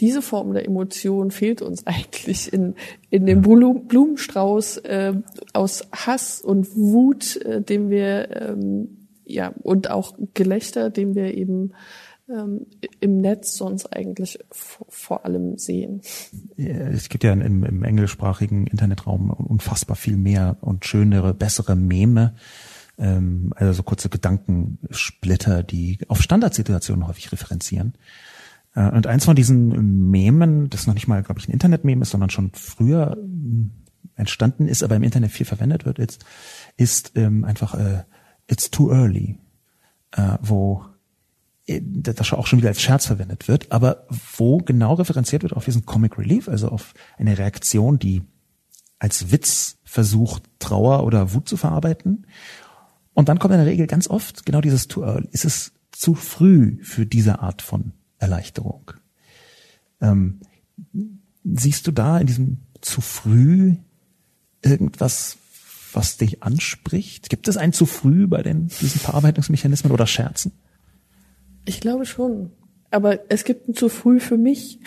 [0.00, 2.74] diese Form der Emotion fehlt uns eigentlich in,
[3.10, 5.14] in dem Blumenstrauß äh,
[5.52, 11.72] aus Hass und Wut, äh, den wir ähm, ja und auch Gelächter, den wir eben
[12.28, 12.66] ähm,
[13.00, 16.00] im Netz sonst eigentlich vor allem sehen.
[16.56, 22.34] Es gibt ja im, im englischsprachigen Internetraum unfassbar viel mehr und schönere, bessere Meme
[22.98, 27.94] ähm, also so kurze Gedankensplitter, die auf Standardsituationen häufig referenzieren.
[28.74, 32.10] Äh, und eins von diesen Memen, das noch nicht mal, glaube ich, ein Internet-Meme ist,
[32.10, 33.72] sondern schon früher ähm,
[34.16, 36.24] entstanden ist, aber im Internet viel verwendet wird, ist,
[36.76, 38.04] ist ähm, einfach äh,
[38.46, 39.38] It's too early,
[40.12, 40.84] äh, wo
[41.66, 44.06] äh, das auch schon wieder als Scherz verwendet wird, aber
[44.36, 48.22] wo genau referenziert wird auf diesen Comic Relief, also auf eine Reaktion, die
[48.98, 52.26] als Witz versucht, Trauer oder Wut zu verarbeiten.
[53.12, 55.28] Und dann kommt in der Regel ganz oft genau dieses too early.
[55.30, 57.92] Ist es zu früh für diese Art von
[58.24, 58.92] Erleichterung.
[60.00, 60.40] Ähm,
[61.44, 63.76] siehst du da in diesem zu früh
[64.62, 65.36] irgendwas,
[65.92, 67.30] was dich anspricht?
[67.30, 70.52] Gibt es ein zu früh bei den, diesen Verarbeitungsmechanismen oder Scherzen?
[71.64, 72.50] Ich glaube schon.
[72.90, 74.78] Aber es gibt ein zu früh für mich.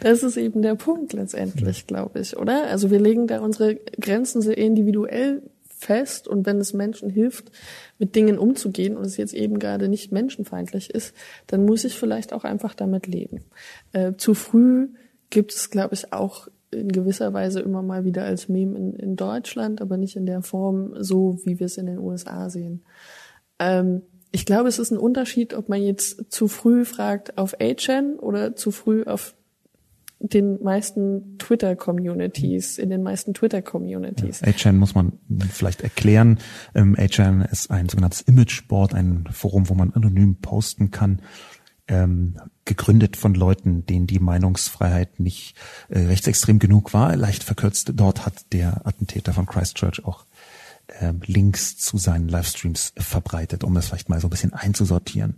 [0.00, 2.66] Das ist eben der Punkt letztendlich, glaube ich, oder?
[2.66, 7.52] Also wir legen da unsere Grenzen sehr individuell fest und wenn es Menschen hilft,
[7.98, 11.14] mit Dingen umzugehen und es jetzt eben gerade nicht menschenfeindlich ist,
[11.46, 13.44] dann muss ich vielleicht auch einfach damit leben.
[13.92, 14.88] Äh, zu früh
[15.30, 19.16] gibt es, glaube ich, auch in gewisser Weise immer mal wieder als Meme in, in
[19.16, 22.82] Deutschland, aber nicht in der Form so, wie wir es in den USA sehen.
[23.58, 28.18] Ähm, ich glaube, es ist ein Unterschied, ob man jetzt zu früh fragt auf A-Chan
[28.18, 29.34] oder zu früh auf
[30.20, 34.40] den meisten Twitter-Communities, in den meisten Twitter-Communities.
[34.40, 35.12] Ja, A-Chan muss man
[35.50, 36.38] vielleicht erklären.
[36.74, 41.22] Ähm, A-Chan ist ein sogenanntes Imageboard, ein Forum, wo man anonym posten kann,
[41.86, 45.54] ähm, gegründet von Leuten, denen die Meinungsfreiheit nicht
[45.88, 47.92] äh, rechtsextrem genug war, leicht verkürzt.
[47.94, 50.26] Dort hat der Attentäter von Christchurch auch
[50.88, 55.36] äh, Links zu seinen Livestreams verbreitet, um das vielleicht mal so ein bisschen einzusortieren.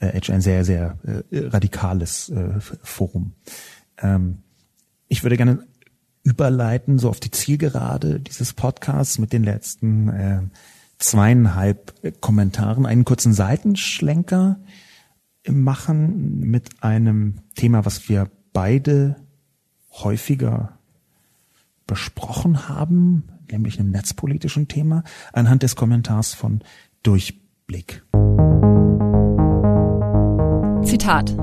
[0.00, 3.32] Äh, ein sehr, sehr äh, radikales äh, Forum.
[3.98, 4.38] Ähm,
[5.08, 5.66] ich würde gerne
[6.22, 10.42] überleiten, so auf die Zielgerade dieses Podcasts mit den letzten äh,
[10.98, 14.58] zweieinhalb Kommentaren, einen kurzen Seitenschlenker
[15.48, 19.16] machen mit einem Thema, was wir beide
[19.92, 20.78] häufiger
[21.86, 26.62] besprochen haben, nämlich einem netzpolitischen Thema, anhand des Kommentars von
[27.02, 28.02] Durchblick.
[30.82, 31.36] Zitat.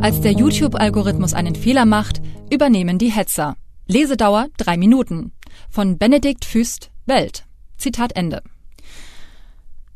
[0.00, 3.56] Als der YouTube-Algorithmus einen Fehler macht, übernehmen die Hetzer.
[3.88, 5.32] Lesedauer drei Minuten.
[5.68, 7.46] Von Benedikt Füst, Welt.
[7.78, 8.42] Zitat Ende.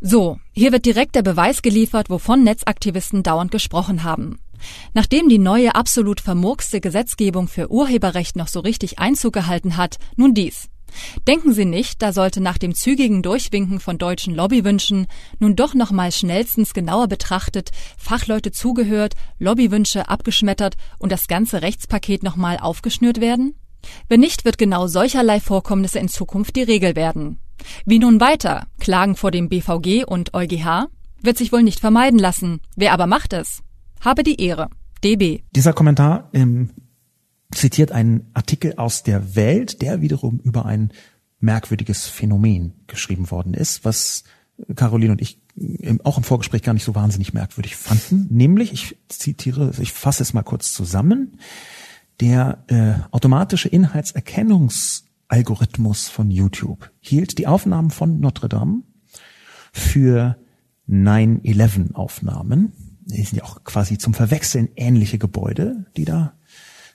[0.01, 4.41] So, hier wird direkt der Beweis geliefert, wovon Netzaktivisten dauernd gesprochen haben.
[4.93, 10.35] Nachdem die neue absolut vermurkste Gesetzgebung für Urheberrecht noch so richtig Einzug gehalten hat, nun
[10.35, 10.69] dies.
[11.27, 15.07] Denken Sie nicht, da sollte nach dem zügigen Durchwinken von deutschen Lobbywünschen
[15.39, 22.59] nun doch nochmal schnellstens genauer betrachtet, Fachleute zugehört, Lobbywünsche abgeschmettert und das ganze Rechtspaket nochmal
[22.59, 23.55] aufgeschnürt werden?
[24.09, 27.39] Wenn nicht, wird genau solcherlei Vorkommnisse in Zukunft die Regel werden.
[27.85, 28.67] Wie nun weiter?
[28.81, 30.89] Klagen vor dem BVG und EuGH?
[31.21, 32.61] Wird sich wohl nicht vermeiden lassen.
[32.77, 33.63] Wer aber macht es?
[34.01, 34.69] Habe die Ehre.
[35.05, 35.43] DB.
[35.55, 36.71] Dieser Kommentar ähm,
[37.55, 40.93] zitiert einen Artikel aus der Welt, der wiederum über ein
[41.41, 44.25] merkwürdiges Phänomen geschrieben worden ist, was
[44.77, 45.41] Caroline und ich
[46.05, 48.27] auch im Vorgespräch gar nicht so wahnsinnig merkwürdig fanden.
[48.31, 51.39] Nämlich, ich zitiere, ich fasse es mal kurz zusammen,
[52.21, 58.83] der äh, automatische Inhaltserkennungs Algorithmus von YouTube hielt die Aufnahmen von Notre Dame
[59.73, 60.37] für
[60.89, 62.75] 9-11 Aufnahmen.
[63.07, 66.35] Die sind ja auch quasi zum Verwechseln ähnliche Gebäude, die da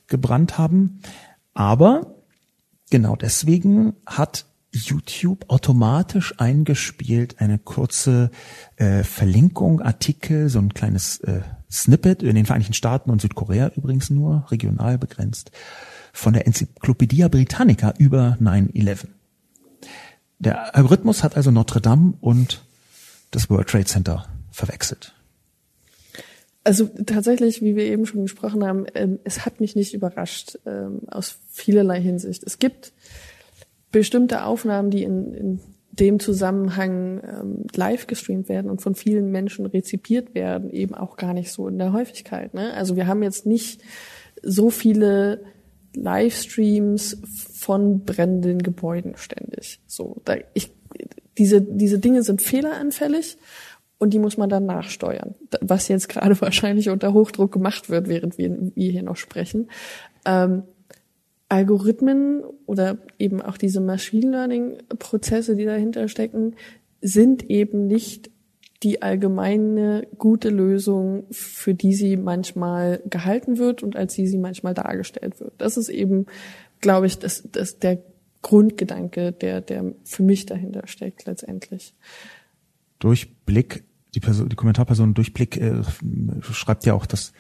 [0.08, 1.00] gebrannt haben.
[1.54, 2.16] Aber
[2.90, 8.32] genau deswegen hat YouTube automatisch eingespielt eine kurze
[8.76, 11.42] äh, Verlinkung, Artikel, so ein kleines äh,
[11.72, 15.52] Snippet in den Vereinigten Staaten und Südkorea übrigens nur, regional begrenzt,
[16.14, 19.08] von der Enzyklopädie Britannica über 9-11.
[20.40, 22.64] Der Algorithmus hat also Notre Dame und
[23.32, 25.17] das World Trade Center verwechselt.
[26.68, 31.00] Also tatsächlich, wie wir eben schon gesprochen haben, ähm, es hat mich nicht überrascht ähm,
[31.08, 32.44] aus vielerlei Hinsicht.
[32.44, 32.92] Es gibt
[33.94, 35.60] bestimmte Aufnahmen, die in, in
[35.92, 41.34] dem Zusammenhang ähm, live gestreamt werden und von vielen Menschen rezipiert werden, eben auch gar
[41.34, 42.54] nicht so in der Häufigkeit.
[42.54, 42.74] Ne?
[42.74, 43.82] Also wir haben jetzt nicht
[44.44, 45.46] so viele
[45.96, 47.22] Livestreams
[47.54, 49.80] von brennenden Gebäuden ständig.
[49.88, 50.74] So, da ich,
[51.38, 53.38] diese, diese Dinge sind fehleranfällig
[53.98, 55.36] und die muss man dann nachsteuern.
[55.62, 59.70] Was jetzt gerade wahrscheinlich unter Hochdruck gemacht wird, während wir, wir hier noch sprechen.
[60.26, 60.64] Ähm,
[61.50, 66.56] Algorithmen oder eben auch diese Machine Learning Prozesse, die dahinter stecken,
[67.02, 68.30] sind eben nicht
[68.84, 74.74] die allgemeine gute Lösung, für die sie manchmal gehalten wird und als die sie manchmal
[74.74, 75.54] dargestellt wird.
[75.58, 76.28] Das ist eben,
[76.80, 78.04] glaube ich, das, das der
[78.42, 81.96] Grundgedanke, der, der für mich dahinter steckt letztendlich.
[83.00, 83.84] Durchblick,
[84.14, 85.82] die, Person, die Kommentarperson Durchblick äh,
[86.42, 87.34] schreibt ja auch, dass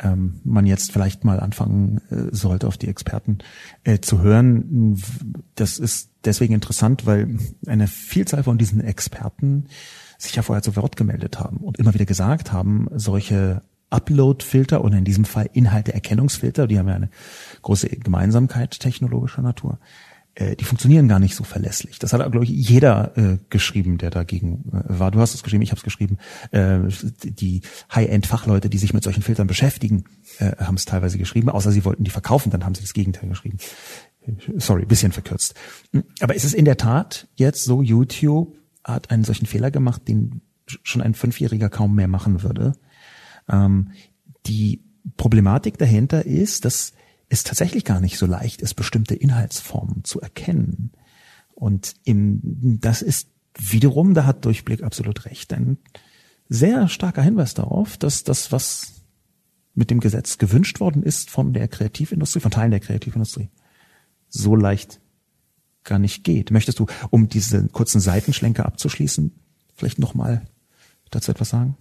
[0.00, 3.38] ähm, man jetzt vielleicht mal anfangen äh, sollte, auf die Experten
[3.84, 5.00] äh, zu hören.
[5.54, 9.66] Das ist deswegen interessant, weil eine Vielzahl von diesen Experten
[10.18, 14.98] sich ja vorher zu Wort gemeldet haben und immer wieder gesagt haben, solche Upload-Filter oder
[14.98, 17.10] in diesem Fall Inhalte-Erkennungsfilter, die haben ja eine
[17.62, 19.78] große Gemeinsamkeit technologischer Natur,
[20.38, 21.98] die funktionieren gar nicht so verlässlich.
[21.98, 25.10] Das hat, glaube ich, jeder äh, geschrieben, der dagegen äh, war.
[25.10, 26.18] Du hast es geschrieben, ich habe es geschrieben.
[26.52, 26.80] Äh,
[27.24, 27.62] die
[27.92, 30.04] High-End-Fachleute, die sich mit solchen Filtern beschäftigen,
[30.38, 33.28] äh, haben es teilweise geschrieben, außer sie wollten die verkaufen, dann haben sie das Gegenteil
[33.28, 33.58] geschrieben.
[34.58, 35.54] Sorry, bisschen verkürzt.
[36.20, 40.42] Aber ist es in der Tat jetzt so, YouTube hat einen solchen Fehler gemacht, den
[40.66, 42.74] schon ein Fünfjähriger kaum mehr machen würde.
[43.48, 43.90] Ähm,
[44.46, 44.84] die
[45.16, 46.92] Problematik dahinter ist, dass
[47.28, 50.92] es tatsächlich gar nicht so leicht ist, bestimmte Inhaltsformen zu erkennen.
[51.54, 55.78] Und im, das ist wiederum, da hat Durchblick absolut recht, ein
[56.48, 59.02] sehr starker Hinweis darauf, dass das, was
[59.74, 63.48] mit dem Gesetz gewünscht worden ist von der Kreativindustrie, von Teilen der Kreativindustrie,
[64.28, 65.00] so leicht
[65.84, 66.50] gar nicht geht.
[66.50, 69.32] Möchtest du, um diese kurzen Seitenschlenker abzuschließen,
[69.74, 70.42] vielleicht nochmal
[71.10, 71.76] dazu etwas sagen?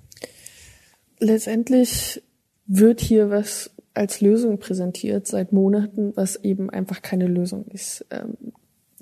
[1.20, 2.22] Letztendlich
[2.68, 8.06] wird hier was als Lösung präsentiert seit Monaten, was eben einfach keine Lösung ist.
[8.12, 8.38] Ähm,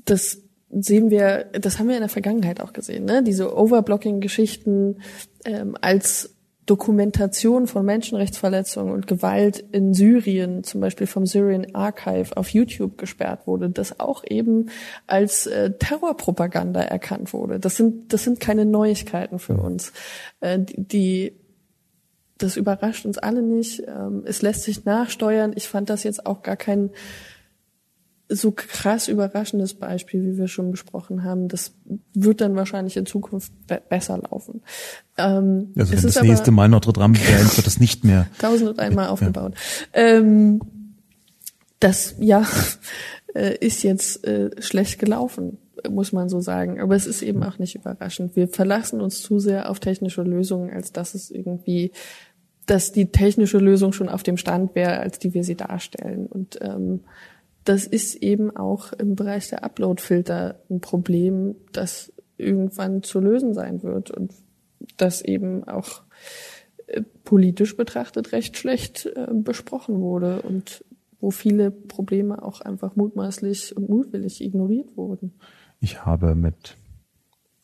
[0.05, 0.41] das
[0.71, 3.23] sehen wir, das haben wir in der Vergangenheit auch gesehen, ne?
[3.23, 4.97] Diese Overblocking-Geschichten
[5.45, 6.35] ähm, als
[6.65, 13.45] Dokumentation von Menschenrechtsverletzungen und Gewalt in Syrien, zum Beispiel vom Syrian Archive auf YouTube gesperrt
[13.45, 14.69] wurde, das auch eben
[15.05, 17.59] als äh, Terrorpropaganda erkannt wurde.
[17.59, 19.93] Das sind, das sind keine Neuigkeiten für uns.
[20.39, 21.33] Äh, die
[22.37, 23.83] das überrascht uns alle nicht.
[23.87, 25.53] Ähm, es lässt sich nachsteuern.
[25.55, 26.89] Ich fand das jetzt auch gar kein
[28.27, 31.47] so krass überraschendes Beispiel, wie wir schon besprochen haben.
[31.47, 31.73] Das
[32.13, 34.61] wird dann wahrscheinlich in Zukunft be besser laufen.
[35.17, 38.27] Ähm, also wenn das nächste Mal Notre Dame wäre, wird das nicht mehr.
[38.39, 39.53] Tausend und einmal aufgebaut.
[39.93, 40.01] Ja.
[40.01, 40.59] Ähm,
[41.79, 42.47] das, ja,
[43.35, 45.59] äh, ist jetzt äh, schlecht gelaufen,
[45.89, 46.79] muss man so sagen.
[46.79, 48.35] Aber es ist eben auch nicht überraschend.
[48.35, 51.91] Wir verlassen uns zu sehr auf technische Lösungen, als dass es irgendwie
[52.65, 56.25] dass die technische Lösung schon auf dem Stand wäre, als die wir sie darstellen.
[56.25, 57.01] Und ähm,
[57.63, 63.83] das ist eben auch im Bereich der Upload-Filter ein Problem, das irgendwann zu lösen sein
[63.83, 64.33] wird und
[64.97, 66.03] das eben auch
[66.87, 70.83] äh, politisch betrachtet recht schlecht äh, besprochen wurde und
[71.21, 75.33] wo viele Probleme auch einfach mutmaßlich und mutwillig ignoriert wurden.
[75.85, 76.77] Ich habe mit,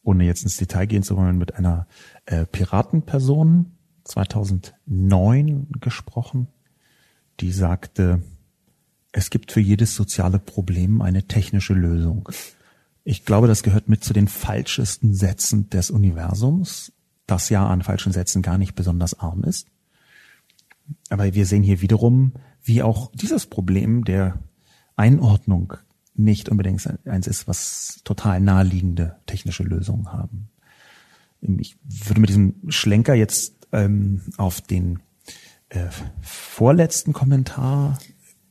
[0.03, 1.87] ohne jetzt ins Detail gehen zu wollen, mit einer
[2.27, 3.71] äh, Piratenperson
[4.03, 6.47] 2009 gesprochen,
[7.39, 8.21] die sagte,
[9.11, 12.29] es gibt für jedes soziale Problem eine technische Lösung.
[13.03, 16.93] Ich glaube, das gehört mit zu den falschesten Sätzen des Universums,
[17.25, 19.67] das ja an falschen Sätzen gar nicht besonders arm ist.
[21.09, 24.37] Aber wir sehen hier wiederum, wie auch dieses Problem der
[24.95, 25.73] Einordnung
[26.23, 30.49] nicht unbedingt eins ist, was total naheliegende technische Lösungen haben.
[31.59, 34.99] Ich würde mit diesem Schlenker jetzt ähm, auf den
[35.69, 35.87] äh,
[36.21, 37.97] vorletzten Kommentar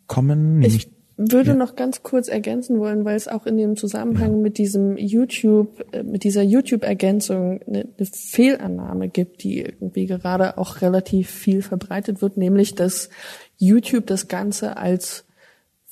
[0.07, 0.63] kommen.
[0.63, 1.57] Ich würde ja.
[1.57, 4.39] noch ganz kurz ergänzen wollen, weil es auch in dem Zusammenhang ja.
[4.39, 10.81] mit diesem YouTube, äh, mit dieser YouTube-Ergänzung eine, eine Fehlannahme gibt, die irgendwie gerade auch
[10.81, 13.11] relativ viel verbreitet wird, nämlich dass
[13.59, 15.25] YouTube das Ganze als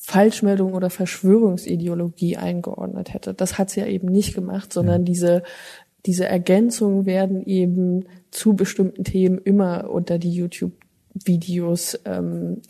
[0.08, 3.34] Falschmeldung oder Verschwörungsideologie eingeordnet hätte.
[3.34, 5.04] Das hat sie ja eben nicht gemacht, sondern ja.
[5.04, 5.42] diese
[6.06, 12.62] diese Ergänzungen werden eben zu bestimmten Themen immer unter die YouTube-Videos ähm,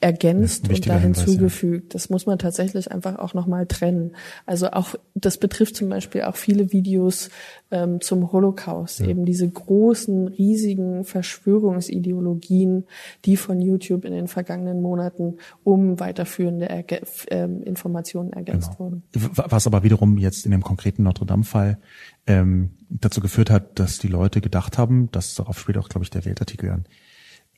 [0.00, 1.84] ergänzt und da hinzugefügt.
[1.84, 1.88] Ja.
[1.92, 4.12] Das muss man tatsächlich einfach auch nochmal trennen.
[4.46, 7.28] Also auch, das betrifft zum Beispiel auch viele Videos
[7.70, 9.08] ähm, zum Holocaust, ja.
[9.08, 12.84] eben diese großen, riesigen Verschwörungsideologien,
[13.26, 18.90] die von YouTube in den vergangenen Monaten um weiterführende Erge ähm, Informationen ergänzt genau.
[18.90, 19.02] wurden.
[19.12, 21.78] Was aber wiederum jetzt in dem konkreten Notre Dame-Fall
[22.26, 26.10] ähm, dazu geführt hat, dass die Leute gedacht haben, dass darauf spielt auch, glaube ich,
[26.10, 26.84] der Weltartikel an,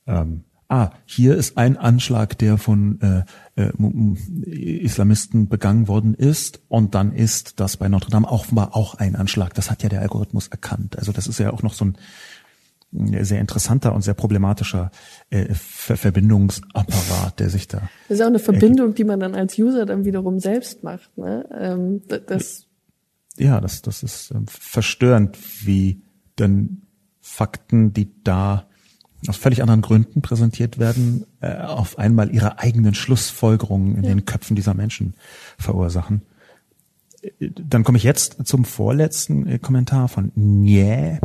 [0.07, 3.23] ähm, ah, hier ist ein Anschlag, der von äh,
[3.61, 3.71] äh,
[4.45, 9.53] Islamisten begangen worden ist und dann ist das bei Notre Dame offenbar auch ein Anschlag.
[9.53, 10.97] Das hat ja der Algorithmus erkannt.
[10.97, 11.97] Also das ist ja auch noch so ein
[12.91, 14.91] sehr interessanter und sehr problematischer
[15.29, 17.89] äh, Ver Verbindungsapparat, der sich da.
[18.07, 18.99] Das ist auch eine Verbindung, ergibt.
[18.99, 21.17] die man dann als User dann wiederum selbst macht.
[21.17, 21.45] Ne?
[21.59, 22.67] Ähm, das
[23.37, 26.03] ja, das, das ist äh, verstörend, wie
[26.35, 26.83] dann
[27.21, 28.67] Fakten, die da
[29.27, 34.09] aus völlig anderen Gründen präsentiert werden, äh, auf einmal ihre eigenen Schlussfolgerungen in ja.
[34.09, 35.13] den Köpfen dieser Menschen
[35.57, 36.21] verursachen.
[37.39, 41.19] Dann komme ich jetzt zum vorletzten äh, Kommentar von Nye.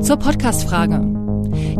[0.00, 1.18] Zur Podcastfrage.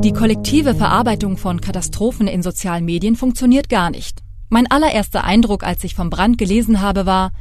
[0.02, 4.22] Die kollektive Verarbeitung von Katastrophen in sozialen Medien funktioniert gar nicht.
[4.48, 7.32] Mein allererster Eindruck, als ich vom Brand gelesen habe, war,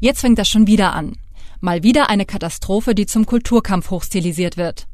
[0.00, 1.12] jetzt fängt das schon wieder an.
[1.60, 4.86] Mal wieder eine Katastrophe, die zum Kulturkampf hochstilisiert wird.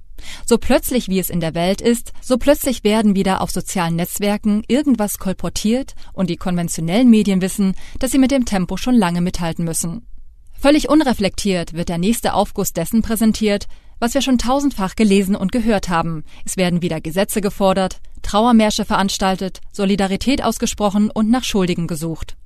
[0.47, 4.63] So plötzlich wie es in der Welt ist, so plötzlich werden wieder auf sozialen Netzwerken
[4.69, 9.65] irgendwas kolportiert und die konventionellen Medien wissen, dass sie mit dem Tempo schon lange mithalten
[9.65, 10.07] müssen.
[10.53, 13.67] Völlig unreflektiert wird der nächste Aufguss dessen präsentiert,
[13.99, 16.25] was wir schon tausendfach gelesen und gehört haben.
[16.45, 22.37] Es werden wieder Gesetze gefordert, Trauermärsche veranstaltet, Solidarität ausgesprochen und nach Schuldigen gesucht.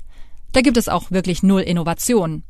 [0.53, 2.45] Da gibt es auch wirklich null Innovation.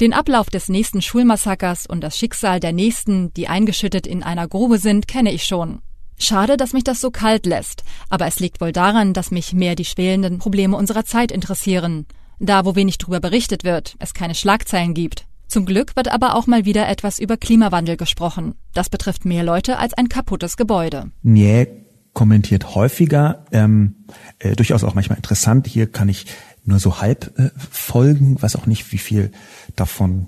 [0.00, 4.78] Den Ablauf des nächsten Schulmassakers und das Schicksal der nächsten, die eingeschüttet in einer Grube
[4.78, 5.80] sind, kenne ich schon.
[6.18, 9.76] Schade, dass mich das so kalt lässt, aber es liegt wohl daran, dass mich mehr
[9.76, 12.06] die schwelenden Probleme unserer Zeit interessieren.
[12.40, 15.26] Da, wo wenig drüber berichtet wird, es keine Schlagzeilen gibt.
[15.48, 18.54] Zum Glück wird aber auch mal wieder etwas über Klimawandel gesprochen.
[18.74, 21.10] Das betrifft mehr Leute als ein kaputtes Gebäude.
[21.22, 21.66] Nee,
[22.12, 23.94] kommentiert häufiger, ähm,
[24.40, 25.66] äh, durchaus auch manchmal interessant.
[25.66, 26.26] Hier kann ich
[26.68, 29.32] nur so halb äh, folgen, weiß auch nicht, wie viel
[29.74, 30.26] davon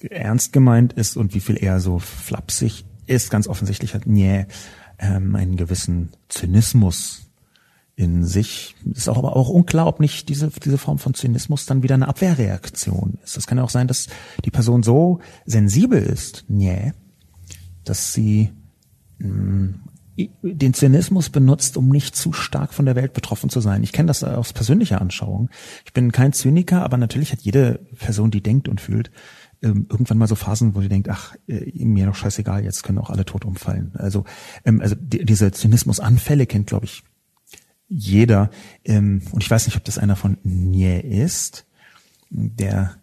[0.00, 3.30] äh, ernst gemeint ist und wie viel eher so flapsig ist.
[3.30, 4.46] Ganz offensichtlich hat Nye
[4.98, 7.30] ähm, einen gewissen Zynismus
[7.96, 8.76] in sich.
[8.92, 12.08] Ist auch aber auch unklar, ob nicht diese, diese Form von Zynismus dann wieder eine
[12.08, 13.36] Abwehrreaktion ist.
[13.36, 14.06] Es kann ja auch sein, dass
[14.44, 16.92] die Person so sensibel ist, nee,
[17.84, 18.52] dass sie
[19.18, 19.80] mh, mm,
[20.16, 23.82] den Zynismus benutzt, um nicht zu stark von der Welt betroffen zu sein.
[23.82, 25.50] Ich kenne das aus persönlicher Anschauung.
[25.84, 29.10] Ich bin kein Zyniker, aber natürlich hat jede Person, die denkt und fühlt,
[29.62, 32.98] ähm, irgendwann mal so Phasen, wo sie denkt, ach, äh, mir doch scheißegal, jetzt können
[32.98, 33.92] auch alle tot umfallen.
[33.94, 34.24] Also,
[34.64, 37.02] ähm, also die, diese Zynismusanfälle kennt, glaube ich,
[37.88, 38.50] jeder.
[38.84, 41.66] Ähm, und ich weiß nicht, ob das einer von Nye ist.
[42.30, 42.96] Der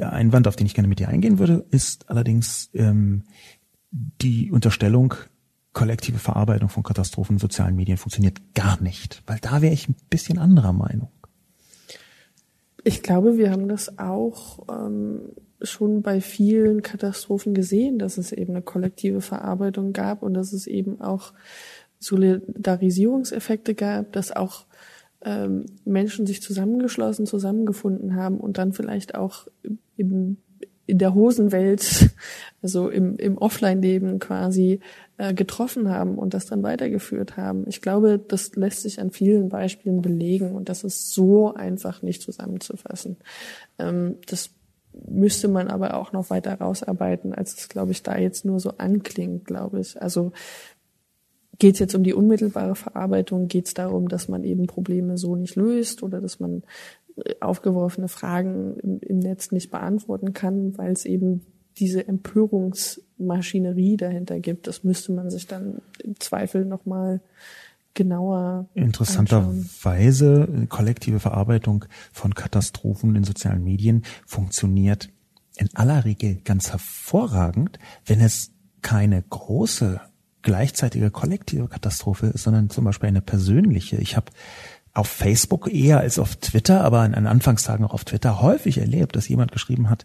[0.00, 2.70] Einwand, auf den ich gerne mit dir eingehen würde, ist allerdings
[3.92, 5.14] die Unterstellung,
[5.78, 9.22] kollektive Verarbeitung von Katastrophen in sozialen Medien funktioniert gar nicht.
[9.26, 11.08] Weil da wäre ich ein bisschen anderer Meinung.
[12.82, 15.20] Ich glaube, wir haben das auch ähm,
[15.62, 20.66] schon bei vielen Katastrophen gesehen, dass es eben eine kollektive Verarbeitung gab und dass es
[20.66, 21.32] eben auch
[22.00, 24.66] Solidarisierungseffekte gab, dass auch
[25.20, 29.46] ähm, Menschen sich zusammengeschlossen, zusammengefunden haben und dann vielleicht auch
[29.96, 30.38] im,
[30.88, 32.10] in der Hosenwelt,
[32.62, 34.80] also im, im Offline-Leben quasi
[35.18, 37.64] äh, getroffen haben und das dann weitergeführt haben.
[37.68, 42.22] Ich glaube, das lässt sich an vielen Beispielen belegen und das ist so einfach nicht
[42.22, 43.18] zusammenzufassen.
[43.78, 44.50] Ähm, das
[45.06, 48.72] müsste man aber auch noch weiter rausarbeiten, als es, glaube ich, da jetzt nur so
[48.78, 50.00] anklingt, glaube ich.
[50.00, 50.32] Also
[51.60, 53.48] Geht es jetzt um die unmittelbare Verarbeitung?
[53.48, 56.62] Geht es darum, dass man eben Probleme so nicht löst oder dass man
[57.40, 61.42] aufgeworfene Fragen im, im Netz nicht beantworten kann, weil es eben
[61.78, 64.66] diese Empörungsmaschinerie dahinter gibt?
[64.66, 67.20] Das müsste man sich dann im Zweifel nochmal
[67.94, 75.08] genauer Interessanterweise kollektive Verarbeitung von Katastrophen in sozialen Medien funktioniert
[75.56, 78.52] in aller Regel ganz hervorragend, wenn es
[78.82, 80.00] keine große
[80.42, 83.96] gleichzeitige kollektive Katastrophe ist, sondern zum Beispiel eine persönliche.
[83.96, 84.30] Ich habe
[84.98, 89.16] auf Facebook eher als auf Twitter, aber in, an Anfangstagen auch auf Twitter häufig erlebt,
[89.16, 90.04] dass jemand geschrieben hat,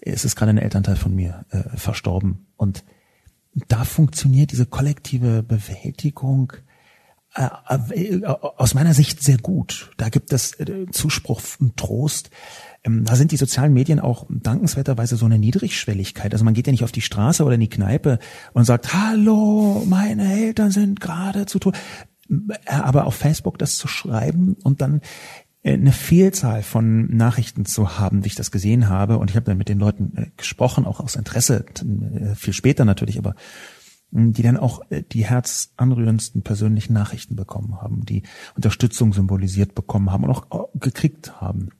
[0.00, 2.46] es ist gerade ein Elternteil von mir äh, verstorben.
[2.56, 2.84] Und
[3.68, 6.52] da funktioniert diese kollektive Bewältigung
[7.34, 7.48] äh,
[7.90, 9.90] äh, aus meiner Sicht sehr gut.
[9.96, 12.30] Da gibt es äh, Zuspruch und Trost.
[12.84, 16.32] Ähm, da sind die sozialen Medien auch dankenswerterweise so eine Niedrigschwelligkeit.
[16.32, 18.18] Also man geht ja nicht auf die Straße oder in die Kneipe
[18.52, 21.76] und sagt, hallo, meine Eltern sind gerade zu Tod.
[22.66, 25.00] Aber auf Facebook das zu schreiben und dann
[25.64, 29.18] eine Vielzahl von Nachrichten zu haben, wie ich das gesehen habe.
[29.18, 31.64] Und ich habe dann mit den Leuten gesprochen, auch aus Interesse,
[32.36, 33.34] viel später natürlich, aber
[34.10, 38.22] die dann auch die herzanrührendsten persönlichen Nachrichten bekommen haben, die
[38.54, 41.70] Unterstützung symbolisiert bekommen haben und auch gekriegt haben.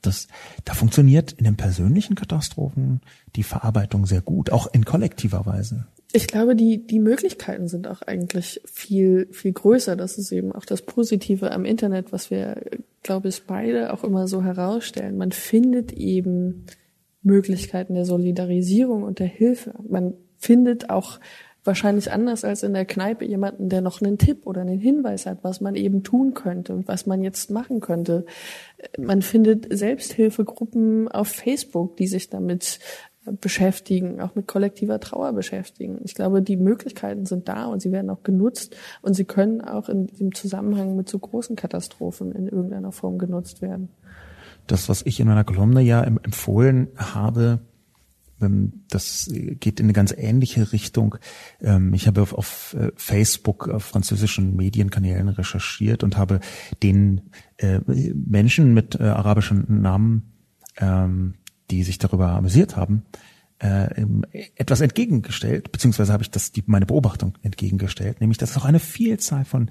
[0.00, 0.26] Das,
[0.64, 3.02] da funktioniert in den persönlichen Katastrophen
[3.36, 5.86] die Verarbeitung sehr gut, auch in kollektiver Weise.
[6.16, 9.96] Ich glaube, die, die Möglichkeiten sind auch eigentlich viel, viel größer.
[9.96, 12.62] Das ist eben auch das Positive am Internet, was wir,
[13.02, 15.16] glaube ich, beide auch immer so herausstellen.
[15.16, 16.66] Man findet eben
[17.24, 19.74] Möglichkeiten der Solidarisierung und der Hilfe.
[19.88, 21.18] Man findet auch
[21.64, 25.38] wahrscheinlich anders als in der Kneipe jemanden, der noch einen Tipp oder einen Hinweis hat,
[25.42, 28.24] was man eben tun könnte und was man jetzt machen könnte.
[28.96, 32.78] Man findet Selbsthilfegruppen auf Facebook, die sich damit
[33.40, 35.98] beschäftigen, auch mit kollektiver Trauer beschäftigen.
[36.04, 39.88] Ich glaube, die Möglichkeiten sind da und sie werden auch genutzt und sie können auch
[39.88, 43.88] in diesem Zusammenhang mit so großen Katastrophen in irgendeiner Form genutzt werden.
[44.66, 47.60] Das, was ich in meiner Kolumne ja empfohlen habe,
[48.40, 51.16] ähm, das geht in eine ganz ähnliche Richtung.
[51.60, 56.40] Ähm, ich habe auf, äh, Facebook auf französischen Medienkanälen recherchiert und habe
[56.82, 57.22] den
[57.56, 60.32] äh, Menschen mit äh, arabischen Namen,
[60.78, 61.34] ähm,
[61.70, 63.04] die sich darüber amüsiert haben,
[64.56, 68.80] etwas entgegengestellt, beziehungsweise habe ich das die, meine Beobachtung entgegengestellt, nämlich dass es auch eine
[68.80, 69.70] Vielzahl von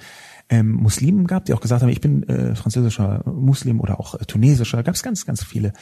[0.49, 4.25] ähm, Muslimen gab, die auch gesagt haben, ich bin äh, französischer Muslim oder auch äh,
[4.25, 5.73] tunesischer, gab es ganz, ganz viele äh,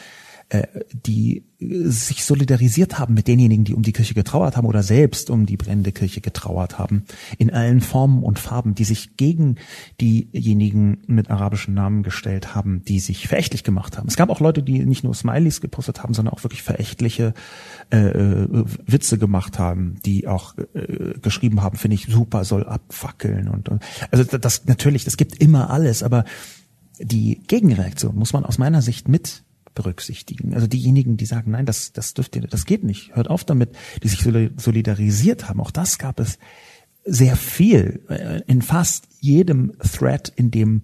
[0.91, 5.45] die sich solidarisiert haben mit denjenigen, die um die Kirche getrauert haben oder selbst um
[5.45, 7.06] die brennende Kirche getrauert haben,
[7.38, 9.58] in allen Formen und Farben, die sich gegen
[10.02, 14.08] diejenigen mit arabischen Namen gestellt haben, die sich verächtlich gemacht haben.
[14.08, 17.34] Es gab auch Leute, die nicht nur Smileys gepostet haben, sondern auch wirklich verächtliche
[17.91, 23.47] äh, äh Witze gemacht haben, die auch äh, geschrieben haben, finde ich super, soll abfackeln
[23.47, 26.26] und, und also das natürlich, das gibt immer alles, aber
[26.99, 29.43] die Gegenreaktion muss man aus meiner Sicht mit
[29.74, 30.54] berücksichtigen.
[30.54, 33.76] Also diejenigen, die sagen, nein, das, das dürft ihr, das geht nicht, hört auf damit,
[34.04, 35.62] die sich solidarisiert haben.
[35.62, 36.38] Auch das gab es
[37.04, 38.02] sehr viel.
[38.10, 40.84] Äh, in fast jedem Thread, in dem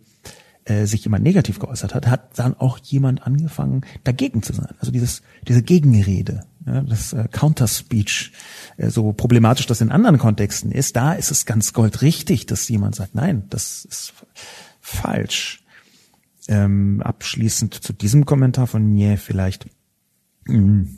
[0.65, 4.75] äh, sich jemand negativ geäußert hat, hat dann auch jemand angefangen, dagegen zu sein.
[4.79, 8.31] Also dieses, diese Gegenrede, ja, das äh, Counterspeech,
[8.77, 12.95] äh, so problematisch das in anderen Kontexten ist, da ist es ganz goldrichtig, dass jemand
[12.95, 14.13] sagt, nein, das ist
[14.81, 15.63] falsch.
[16.47, 19.67] Ähm, abschließend zu diesem Kommentar von mir vielleicht,
[20.45, 20.97] mh, hm,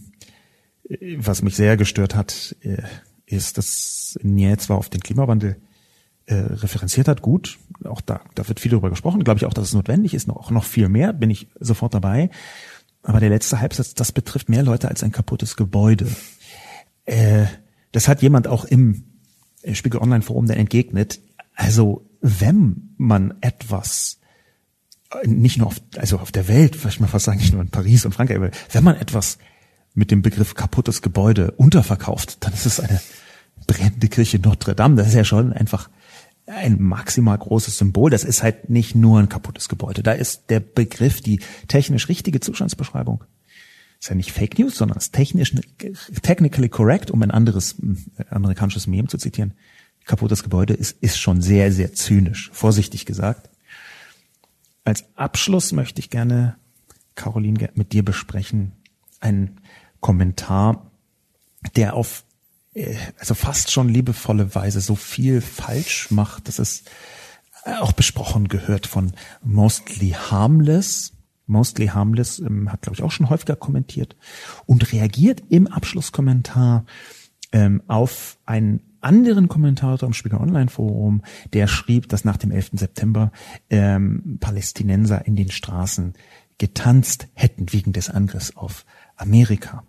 [1.18, 2.84] was mich sehr gestört hat, äh,
[3.26, 5.58] ist, dass Nye zwar auf den Klimawandel
[6.26, 9.68] äh, referenziert hat, gut, auch da, da wird viel darüber gesprochen, glaube ich auch, dass
[9.68, 12.30] es notwendig ist, noch, auch noch viel mehr, bin ich sofort dabei.
[13.02, 16.08] Aber der letzte Halbsatz, das betrifft mehr Leute als ein kaputtes Gebäude.
[17.06, 17.46] Äh,
[17.92, 19.06] das hat jemand auch im
[19.74, 21.20] Spiegel Online Forum dann entgegnet.
[21.56, 24.19] Also, wenn man etwas äh,
[25.26, 28.06] nicht nur auf, also auf der Welt, vielleicht mal fast sagen, nicht nur in Paris
[28.06, 29.38] und Frankreich, aber wenn man etwas
[29.94, 33.02] mit dem Begriff kaputtes Gebäude unterverkauft, dann ist es eine
[33.68, 34.96] brennende Kirche Notre Dame.
[34.96, 35.90] Das ist ja schon einfach
[36.46, 38.10] ein maximal großes Symbol.
[38.10, 40.04] Das ist halt nicht nur ein kaputtes Gebäude.
[40.04, 43.24] Da ist der Begriff, die technisch richtige Zustandsbeschreibung.
[44.00, 45.54] Ist ja nicht Fake News, sondern ist technisch,
[46.22, 49.54] technically correct, um ein anderes äh, amerikanisches Meme zu zitieren.
[50.06, 53.50] Kaputtes Gebäude ist, ist schon sehr, sehr zynisch, vorsichtig gesagt.
[54.90, 56.56] Als Abschluss möchte ich gerne,
[57.14, 58.72] Caroline, mit dir besprechen,
[59.20, 59.62] einen
[60.00, 60.90] Kommentar,
[61.76, 62.26] der auf
[62.74, 66.86] äh, also fast schon liebevolle Weise so viel falsch macht, dass es
[67.66, 69.14] äh, auch besprochen gehört von
[69.44, 71.14] Mostly Harmless.
[71.46, 74.16] Mostly Harmless ähm, hat, glaube ich, auch schon häufiger kommentiert
[74.66, 76.84] und reagiert im Abschlusskommentar
[77.52, 81.22] ähm, auf einen anderen Kommentator im Spiegel Online Forum,
[81.54, 82.72] der schrieb, dass nach dem 11.
[82.74, 83.32] September
[83.70, 86.14] ähm, Palästinenser in den Straßen
[86.58, 88.86] getanzt hätten wegen des Angriffs auf
[89.16, 89.84] Amerika.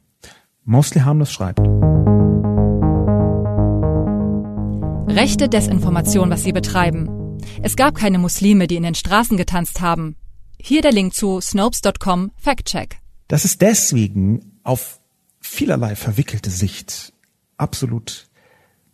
[0.64, 1.60] Mostly Harmless schreibt.
[5.08, 7.38] Rechte Desinformation, was sie betreiben.
[7.62, 10.16] Es gab keine Muslime, die in den Straßen getanzt haben.
[10.60, 12.98] Hier der Link zu Snopes.com Factcheck.
[13.26, 15.00] Das ist deswegen auf
[15.40, 17.12] vielerlei verwickelte Sicht
[17.60, 18.28] absolut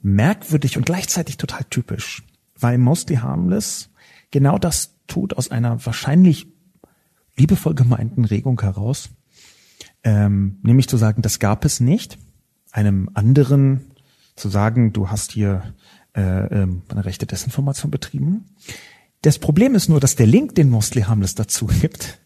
[0.02, 2.22] merkwürdig und gleichzeitig total typisch,
[2.58, 3.90] weil Mostly Harmless
[4.30, 6.46] genau das tut aus einer wahrscheinlich
[7.36, 9.10] liebevoll gemeinten Regung heraus,
[10.04, 12.18] ähm, nämlich zu sagen, das gab es nicht,
[12.72, 13.90] einem anderen
[14.36, 15.74] zu sagen, du hast hier
[16.14, 16.20] äh,
[16.62, 18.46] ähm, eine rechte Desinformation betrieben.
[19.22, 22.20] Das Problem ist nur, dass der Link, den Mostly Harmless dazu gibt,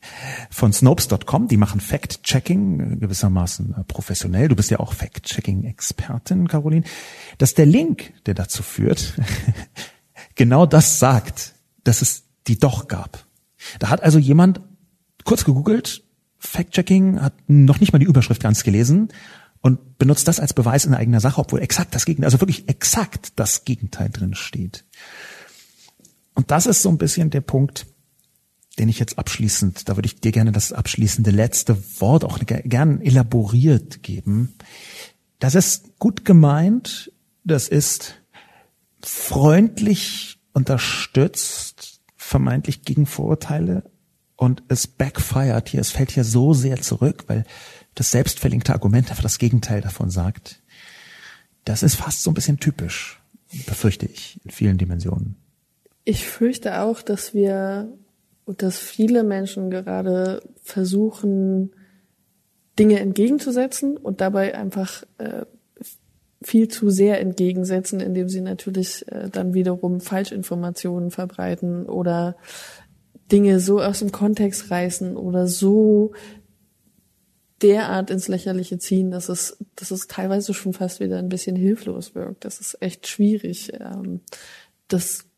[0.51, 4.49] von Snopes.com, die machen Fact-Checking äh, gewissermaßen äh, professionell.
[4.49, 6.85] Du bist ja auch Fact-Checking-Expertin, Caroline.
[7.39, 9.15] Dass der Link, der dazu führt,
[10.35, 13.25] genau das sagt, dass es die doch gab.
[13.79, 14.61] Da hat also jemand
[15.25, 16.03] kurz gegoogelt,
[16.39, 19.09] Fact-Checking, hat noch nicht mal die Überschrift ganz gelesen
[19.61, 23.33] und benutzt das als Beweis in eigener Sache, obwohl exakt das Gegenteil, also wirklich exakt
[23.37, 24.85] das Gegenteil drin steht.
[26.35, 27.87] Und das ist so ein bisschen der Punkt,
[28.79, 33.01] den ich jetzt abschließend, da würde ich dir gerne das abschließende letzte Wort auch gern
[33.03, 34.55] elaboriert geben.
[35.39, 37.13] Das ist gut gemeint,
[37.45, 38.15] das ist
[39.03, 43.91] freundlich unterstützt, vermeintlich gegen Vorurteile
[44.37, 47.45] und es backfired hier, es fällt hier so sehr zurück, weil
[47.95, 50.63] das selbstverlinkte Argument einfach das Gegenteil davon sagt.
[51.65, 53.21] Das ist fast so ein bisschen typisch,
[53.67, 55.37] befürchte ich, in vielen Dimensionen.
[56.05, 57.93] Ich fürchte auch, dass wir
[58.47, 61.73] dass viele Menschen gerade versuchen,
[62.79, 65.45] Dinge entgegenzusetzen und dabei einfach äh,
[66.43, 72.37] viel zu sehr entgegensetzen, indem sie natürlich äh, dann wiederum Falschinformationen verbreiten oder
[73.31, 76.13] Dinge so aus dem Kontext reißen oder so
[77.63, 82.15] derart ins Lächerliche ziehen, dass es, dass es teilweise schon fast wieder ein bisschen hilflos
[82.15, 82.47] wirkt.
[82.47, 83.73] Das ist echt schwierig.
[83.79, 84.23] Ähm,
[84.89, 85.30] das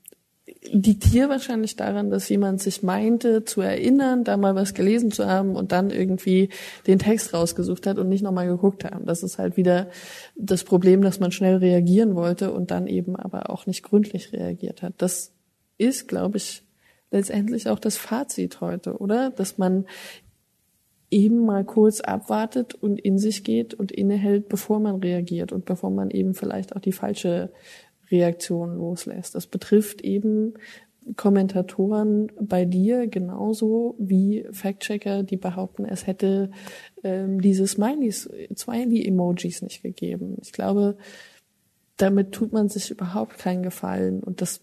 [0.65, 5.27] liegt hier wahrscheinlich daran, dass jemand sich meinte zu erinnern, da mal was gelesen zu
[5.27, 6.51] haben und dann irgendwie
[6.87, 9.05] den Text rausgesucht hat und nicht nochmal geguckt haben.
[9.05, 9.89] Das ist halt wieder
[10.37, 14.83] das Problem, dass man schnell reagieren wollte und dann eben aber auch nicht gründlich reagiert
[14.83, 14.95] hat.
[14.99, 15.33] Das
[15.79, 16.63] ist, glaube ich,
[17.11, 19.31] letztendlich auch das Fazit heute, oder?
[19.31, 19.87] Dass man
[21.11, 25.91] eben mal kurz abwartet und in sich geht und innehält, bevor man reagiert und bevor
[25.91, 27.51] man eben vielleicht auch die falsche
[28.13, 29.35] Reaktion loslässt.
[29.35, 30.55] Das betrifft eben
[31.17, 36.51] Kommentatoren bei dir genauso wie Fact-Checker, die behaupten, es hätte
[37.03, 40.37] ähm, diese Smileys, Smiley-Emojis nicht gegeben.
[40.43, 40.97] Ich glaube,
[41.97, 44.61] damit tut man sich überhaupt keinen Gefallen und das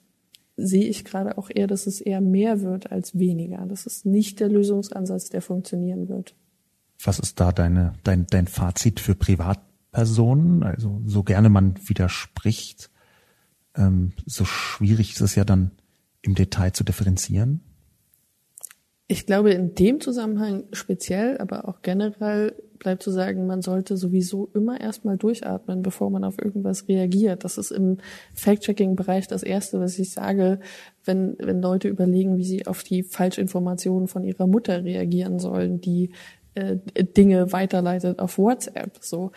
[0.55, 3.65] sehe ich gerade auch eher, dass es eher mehr wird als weniger.
[3.67, 6.35] Das ist nicht der Lösungsansatz, der funktionieren wird.
[7.03, 10.63] Was ist da deine, dein, dein Fazit für Privatpersonen?
[10.63, 12.89] Also so gerne man widerspricht,
[13.80, 15.72] ähm, so schwierig ist es ja dann
[16.22, 17.61] im Detail zu differenzieren.
[19.07, 24.49] Ich glaube, in dem Zusammenhang speziell, aber auch generell bleibt zu sagen, man sollte sowieso
[24.53, 27.43] immer erstmal durchatmen, bevor man auf irgendwas reagiert.
[27.43, 27.97] Das ist im
[28.35, 30.60] Fact-Checking-Bereich das Erste, was ich sage,
[31.06, 36.11] wenn, wenn Leute überlegen, wie sie auf die Falschinformationen von ihrer Mutter reagieren sollen, die
[36.56, 38.99] äh, Dinge weiterleitet auf WhatsApp.
[39.01, 39.31] So,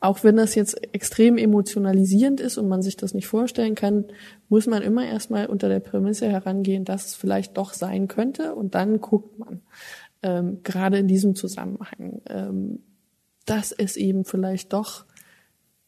[0.00, 4.06] auch wenn das jetzt extrem emotionalisierend ist und man sich das nicht vorstellen kann,
[4.48, 8.74] muss man immer erstmal unter der Prämisse herangehen, dass es vielleicht doch sein könnte und
[8.74, 9.60] dann guckt man,
[10.22, 12.80] ähm, gerade in diesem Zusammenhang, ähm,
[13.44, 15.04] dass es eben vielleicht doch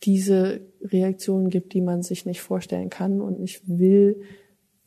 [0.04, 4.22] diese Reaktionen gibt, die man sich nicht vorstellen kann und nicht will,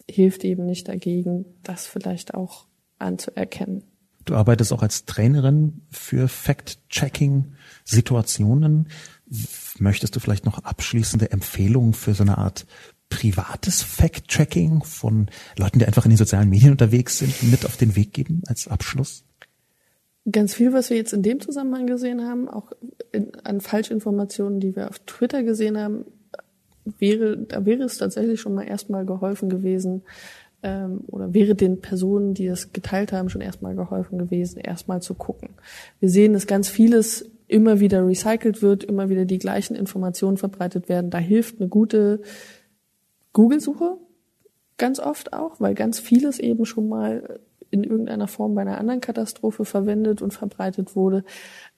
[0.10, 2.68] hilft eben nicht dagegen, das vielleicht auch
[3.00, 3.84] anzuerkennen.
[4.26, 8.90] Du arbeitest auch als Trainerin für Fact-Checking-Situationen.
[9.78, 12.66] Möchtest du vielleicht noch abschließende Empfehlungen für so eine Art
[13.10, 15.28] privates Fact-Checking von
[15.58, 18.68] Leuten, die einfach in den sozialen Medien unterwegs sind, mit auf den Weg geben als
[18.68, 19.24] Abschluss?
[20.32, 22.72] Ganz viel, was wir jetzt in dem Zusammenhang gesehen haben, auch
[23.12, 26.06] in, an Falschinformationen, die wir auf Twitter gesehen haben,
[26.98, 30.04] wäre, da wäre es tatsächlich schon mal erstmal geholfen gewesen,
[30.66, 35.14] ähm, oder wäre den Personen, die das geteilt haben, schon erstmal geholfen gewesen, erstmal zu
[35.14, 35.50] gucken.
[36.00, 40.90] Wir sehen, dass ganz vieles immer wieder recycelt wird, immer wieder die gleichen Informationen verbreitet
[40.90, 41.12] werden.
[41.12, 42.22] Da hilft eine gute
[43.34, 43.98] Google-Suche
[44.78, 47.40] ganz oft auch, weil ganz vieles eben schon mal
[47.70, 51.24] in irgendeiner Form bei einer anderen Katastrophe verwendet und verbreitet wurde.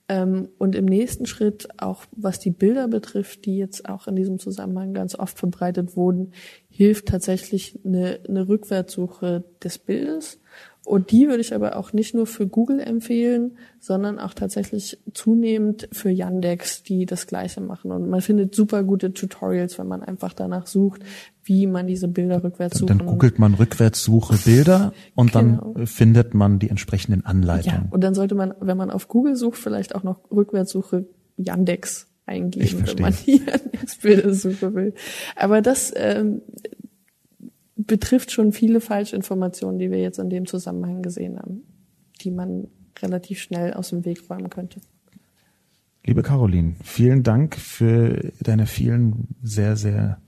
[0.09, 4.39] Ähm, und im nächsten Schritt, auch was die Bilder betrifft, die jetzt auch in diesem
[4.39, 6.31] Zusammenhang ganz oft verbreitet wurden,
[6.69, 10.39] hilft tatsächlich eine, eine Rückwärtssuche des Bildes
[10.87, 15.89] und die würde ich aber auch nicht nur für Google empfehlen, sondern auch tatsächlich zunehmend
[15.91, 17.91] für Yandex, die das Gleiche machen.
[17.91, 21.01] Und man findet super gute Tutorials, wenn man einfach danach sucht,
[21.43, 22.89] wie man diese Bilder rückwärts sucht.
[22.89, 25.73] Dann googelt man Rückwärtssuche Bilder und genau.
[25.75, 27.83] dann findet man die entsprechenden Anleitungen.
[27.83, 31.05] Ja, und dann sollte man, wenn man auf Google sucht, vielleicht auch noch Rückwärtssuche
[31.35, 34.93] Yandex eingeben, wenn man die Yandex-Bilder suchen will.
[35.35, 36.43] Aber das, ähm,
[37.77, 41.63] betrifft schon viele Falschinformationen, die wir jetzt in dem Zusammenhang gesehen haben,
[42.21, 42.67] die man
[42.99, 44.81] relativ schnell aus dem Weg räumen könnte.
[46.05, 50.21] Liebe Caroline, vielen Dank für deine vielen sehr, sehr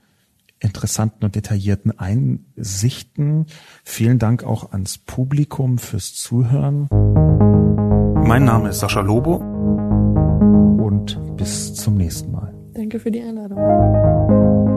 [0.59, 3.45] interessanten und detaillierten Einsichten.
[3.83, 6.89] Vielen Dank auch ans Publikum fürs Zuhören.
[8.27, 9.37] Mein Name ist Sascha Lobo
[10.83, 12.53] und bis zum nächsten Mal.
[12.73, 14.68] Danke für die Einladung.